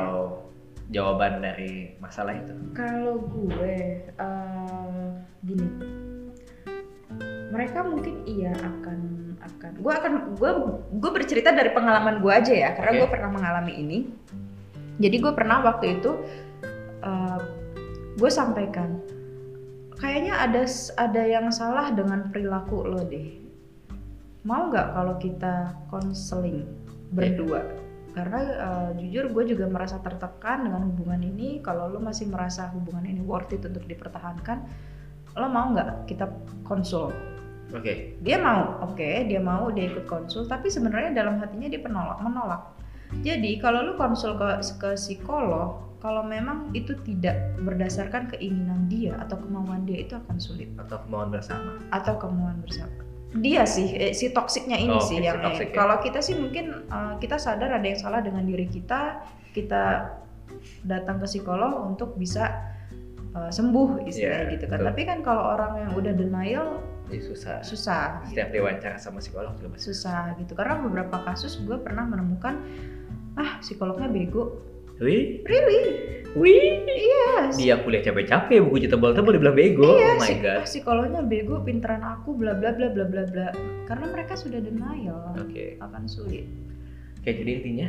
jawaban 0.88 1.44
dari 1.44 1.96
masalah 2.00 2.36
itu? 2.36 2.52
Kalau 2.72 3.20
gue 3.28 3.76
eh, 4.08 5.08
gini, 5.44 5.68
mereka 7.52 7.84
mungkin 7.84 8.24
iya 8.24 8.52
akan 8.56 8.98
akan 9.38 9.72
gue 9.80 9.92
akan 9.92 10.12
gue 10.36 10.50
gue 10.98 11.10
bercerita 11.12 11.54
dari 11.54 11.72
pengalaman 11.72 12.20
gue 12.20 12.32
aja 12.32 12.52
ya 12.52 12.70
karena 12.76 12.90
Oke. 12.96 13.00
gue 13.04 13.08
pernah 13.08 13.30
mengalami 13.32 13.72
ini. 13.76 13.98
Jadi 14.98 15.16
gue 15.22 15.32
pernah 15.32 15.62
waktu 15.62 16.00
itu 16.00 16.10
eh, 17.04 17.40
gue 18.18 18.30
sampaikan 18.32 18.98
kayaknya 19.98 20.34
ada 20.38 20.62
ada 20.98 21.22
yang 21.26 21.46
salah 21.50 21.90
dengan 21.92 22.30
perilaku 22.30 22.86
lo 22.86 23.02
deh. 23.04 23.38
Mau 24.46 24.70
nggak 24.72 24.94
kalau 24.94 25.14
kita 25.20 25.74
konseling 25.92 26.64
berdua? 27.12 27.87
Karena 28.18 28.40
eh, 28.42 28.90
jujur 28.98 29.30
gue 29.30 29.54
juga 29.54 29.70
merasa 29.70 30.02
tertekan 30.02 30.66
dengan 30.66 30.90
hubungan 30.90 31.22
ini. 31.22 31.62
Kalau 31.62 31.86
lo 31.86 32.02
masih 32.02 32.26
merasa 32.26 32.66
hubungan 32.74 33.06
ini 33.06 33.22
worth 33.22 33.54
it 33.54 33.62
untuk 33.62 33.86
dipertahankan, 33.86 34.66
lo 35.38 35.46
mau 35.46 35.70
nggak 35.70 36.10
kita 36.10 36.26
konsul? 36.66 37.14
Oke, 37.68 38.16
Dia 38.24 38.40
mau, 38.40 38.80
oke, 38.80 39.28
dia 39.28 39.38
mau, 39.38 39.70
dia 39.70 39.86
ikut 39.86 40.08
konsul. 40.10 40.50
Tapi 40.50 40.66
sebenarnya 40.66 41.14
dalam 41.14 41.38
hatinya 41.38 41.70
dia 41.70 41.78
penolak, 41.78 42.18
menolak. 42.18 42.74
Jadi 43.22 43.60
kalau 43.62 43.86
lo 43.86 43.92
konsul 43.94 44.34
ke 44.34 44.58
ke 44.82 44.98
psikolog, 44.98 45.88
kalau 46.02 46.26
memang 46.26 46.74
itu 46.74 46.94
tidak 47.06 47.54
berdasarkan 47.62 48.30
keinginan 48.34 48.90
dia 48.90 49.14
atau 49.22 49.38
kemauan 49.38 49.86
dia 49.86 50.02
itu 50.02 50.14
akan 50.18 50.38
sulit 50.38 50.70
atau 50.78 51.02
kemauan 51.06 51.30
bersama. 51.34 51.70
atau 51.90 52.14
kemauan 52.22 52.58
bersama 52.62 53.07
dia 53.30 53.62
sih 53.64 53.92
eh, 53.92 54.12
si 54.12 54.32
toksiknya 54.32 54.76
ini 54.76 54.96
Oh, 54.96 55.04
sih 55.04 55.20
si 55.20 55.24
yang 55.24 55.38
toxic 55.38 55.68
eh, 55.68 55.72
ya. 55.72 55.76
kalau 55.76 55.96
kita 56.00 56.18
sih 56.18 56.34
mungkin 56.34 56.88
eh, 56.88 57.14
kita 57.18 57.36
sadar 57.36 57.76
ada 57.76 57.84
yang 57.84 58.00
salah 58.00 58.24
dengan 58.24 58.40
diri 58.42 58.64
kita 58.64 59.20
kita 59.52 60.14
datang 60.82 61.20
ke 61.20 61.28
psikolog 61.28 61.76
untuk 61.86 62.16
bisa 62.16 62.48
eh, 63.36 63.50
sembuh 63.52 64.08
istilahnya 64.08 64.48
Iya, 64.48 64.52
gitu 64.56 64.64
kan 64.66 64.80
betul. 64.80 64.88
tapi 64.88 65.02
kan 65.04 65.18
kalau 65.20 65.44
orang 65.44 65.72
yang 65.78 65.90
udah 65.92 66.12
denial 66.12 66.68
Jadi 67.08 67.20
susah. 67.24 67.56
susah 67.60 68.04
Setiap 68.28 68.48
diwawancara 68.48 68.96
sama 68.96 69.20
psikolog 69.20 69.52
juga 69.56 69.76
masih 69.76 69.92
susah 69.92 70.36
gitu 70.36 70.52
karena 70.52 70.76
beberapa 70.78 71.16
kasus 71.24 71.56
gue 71.60 71.76
pernah 71.76 72.04
menemukan 72.04 72.60
ah 73.34 73.60
psikolognya 73.60 74.08
bego 74.08 74.56
Wih, 74.98 75.46
really 75.46 75.78
wih. 76.34 76.84
iya 76.86 77.50
Dia 77.54 77.74
kuliah 77.80 78.02
capek-capek, 78.02 78.58
buku 78.62 78.86
tebal-tebal 78.90 79.32
dibilang 79.38 79.56
bego. 79.56 79.96
Iya, 79.96 80.14
oh 80.14 80.20
my 80.20 80.26
psik- 80.26 80.42
god. 80.42 80.60
psikolognya 80.66 81.22
bego, 81.24 81.62
pinteran 81.62 82.02
aku, 82.02 82.34
bla 82.34 82.54
bla 82.58 82.74
bla 82.74 82.90
bla 82.90 83.06
bla 83.06 83.22
bla. 83.30 83.48
Karena 83.86 84.06
mereka 84.10 84.34
sudah 84.34 84.58
denial, 84.58 85.34
Oke. 85.38 85.78
akan 85.80 86.02
sulit. 86.10 86.46
Oke, 87.22 87.30
jadi 87.32 87.50
intinya 87.62 87.88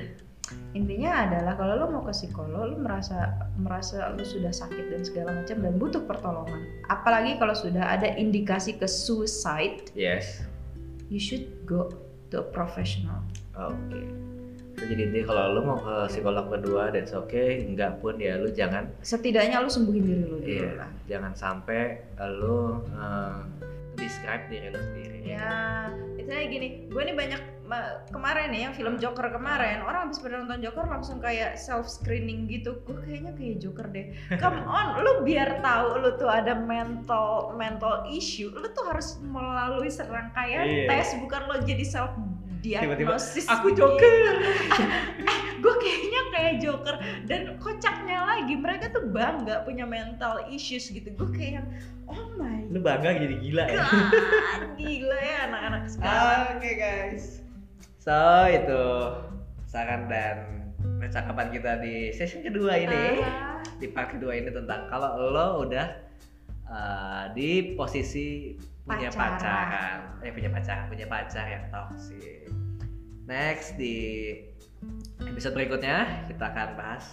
Intinya 0.74 1.30
adalah 1.30 1.54
kalau 1.62 1.78
lo 1.78 1.86
mau 1.94 2.02
ke 2.06 2.14
psikolog, 2.14 2.74
lo 2.74 2.78
merasa 2.82 3.38
merasa 3.62 4.10
lo 4.10 4.26
sudah 4.26 4.50
sakit 4.50 4.90
dan 4.90 5.02
segala 5.06 5.30
macam 5.38 5.62
dan 5.62 5.78
butuh 5.78 6.02
pertolongan. 6.10 6.66
Apalagi 6.90 7.38
kalau 7.38 7.54
sudah 7.54 7.86
ada 7.86 8.18
indikasi 8.18 8.74
ke 8.74 8.90
suicide, 8.90 9.94
yes. 9.94 10.42
you 11.06 11.22
should 11.22 11.46
go 11.70 11.94
to 12.34 12.42
a 12.42 12.46
professional. 12.50 13.22
Oke. 13.54 14.29
Jadi 14.80 15.02
intinya 15.04 15.26
kalau 15.28 15.44
lu 15.54 15.62
mau 15.68 15.78
ke 15.80 15.96
psikolog 16.08 16.46
berdua 16.48 16.90
dan 16.96 17.04
oke, 17.12 17.28
okay, 17.28 17.68
enggak 17.68 18.00
pun 18.00 18.16
ya 18.16 18.40
lu 18.40 18.48
jangan 18.50 18.88
Setidaknya 19.04 19.60
lo 19.60 19.68
sembuhin 19.68 20.04
diri 20.04 20.24
lo 20.24 20.38
dulu 20.40 20.48
iya, 20.48 20.72
lah. 20.80 20.90
jangan 21.06 21.34
sampai 21.36 22.00
lu 22.40 22.80
uh, 22.96 23.44
describe 24.00 24.48
diri 24.48 24.72
lu 24.72 24.80
sendiri. 24.80 25.18
Ya, 25.30 25.92
misalnya 26.16 26.46
gini, 26.50 26.68
gue 26.88 27.02
nih 27.06 27.14
banyak 27.14 27.42
ma- 27.68 28.02
kemarin 28.10 28.50
nih 28.50 28.62
yang 28.66 28.74
film 28.74 28.96
Joker 28.98 29.30
kemarin, 29.30 29.84
orang 29.84 30.10
habis 30.10 30.18
pada 30.24 30.42
nonton 30.42 30.64
Joker 30.64 30.88
langsung 30.88 31.20
kayak 31.22 31.60
self 31.60 31.86
screening 31.86 32.48
gitu. 32.50 32.80
Gue 32.88 32.98
kayaknya 33.04 33.36
kayak 33.36 33.60
Joker 33.62 33.86
deh. 33.92 34.16
Come 34.40 34.64
on, 34.66 34.98
lu 35.06 35.22
biar 35.22 35.60
tahu 35.62 36.02
lu 36.02 36.16
tuh 36.18 36.32
ada 36.32 36.56
mental 36.58 37.54
mental 37.60 38.08
issue, 38.10 38.50
lu 38.50 38.66
tuh 38.74 38.88
harus 38.90 39.20
melalui 39.22 39.92
serangkaian 39.92 40.66
Iya. 40.66 40.88
tes, 40.90 41.14
bukan 41.20 41.42
lo 41.46 41.56
jadi 41.62 41.84
self 41.86 42.16
Tiba-tiba, 42.60 43.16
diagnosis. 43.16 43.48
Aku 43.48 43.72
Joker. 43.72 44.36
gue 45.64 45.74
kayaknya 45.80 46.22
kayak 46.32 46.54
Joker 46.64 46.96
dan 47.28 47.56
kocaknya 47.60 48.20
lagi 48.24 48.56
mereka 48.56 48.92
tuh 48.92 49.08
bangga 49.12 49.64
punya 49.64 49.88
mental 49.88 50.44
issues 50.52 50.92
gitu. 50.92 51.08
Gue 51.16 51.30
kayak 51.32 51.64
oh 52.08 52.36
my 52.36 52.68
Lu 52.68 52.84
bangga 52.84 53.16
jadi 53.16 53.36
gila 53.40 53.64
ya. 53.68 53.84
gila 54.80 55.20
ya 55.20 55.38
anak-anak 55.52 55.84
sekarang. 55.88 56.42
Oke 56.60 56.72
guys. 56.76 57.26
So 58.00 58.16
itu 58.48 58.84
saran 59.68 60.08
dan 60.12 60.68
percakapan 61.00 61.48
kita 61.56 61.80
di 61.80 62.12
session 62.12 62.44
kedua 62.44 62.76
ini. 62.76 63.24
Ah, 63.24 63.64
Di 63.80 63.88
part 63.92 64.12
kedua 64.12 64.36
ini 64.36 64.52
tentang 64.52 64.88
kalau 64.92 65.32
lo 65.32 65.64
udah 65.64 65.88
uh, 66.68 67.24
di 67.32 67.76
posisi 67.76 68.56
punya 68.90 69.10
pacaran, 69.14 69.98
eh 70.26 70.32
punya 70.34 70.50
pacaran, 70.50 70.86
punya 70.90 71.06
pacar 71.06 71.46
yang 71.46 71.66
toxic. 71.70 72.50
Next 73.30 73.78
di 73.78 74.34
episode 75.22 75.54
berikutnya 75.54 76.26
kita 76.26 76.50
akan 76.50 76.70
bahas 76.74 77.06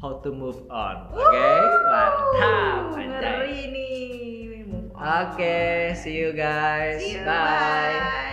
how 0.00 0.16
to 0.24 0.32
move 0.32 0.64
on. 0.72 1.12
Oke, 1.12 1.52
mantap, 1.92 2.12
uh, 2.40 2.96
anjay. 2.96 3.20
ngeri 3.20 3.60
nih. 3.68 4.64
Move 4.64 4.88
on. 4.96 5.04
Oke, 5.28 5.92
see 5.92 6.16
you 6.16 6.32
guys. 6.32 7.04
See 7.04 7.20
you, 7.20 7.28
bye. 7.28 7.36
bye. 7.36 8.29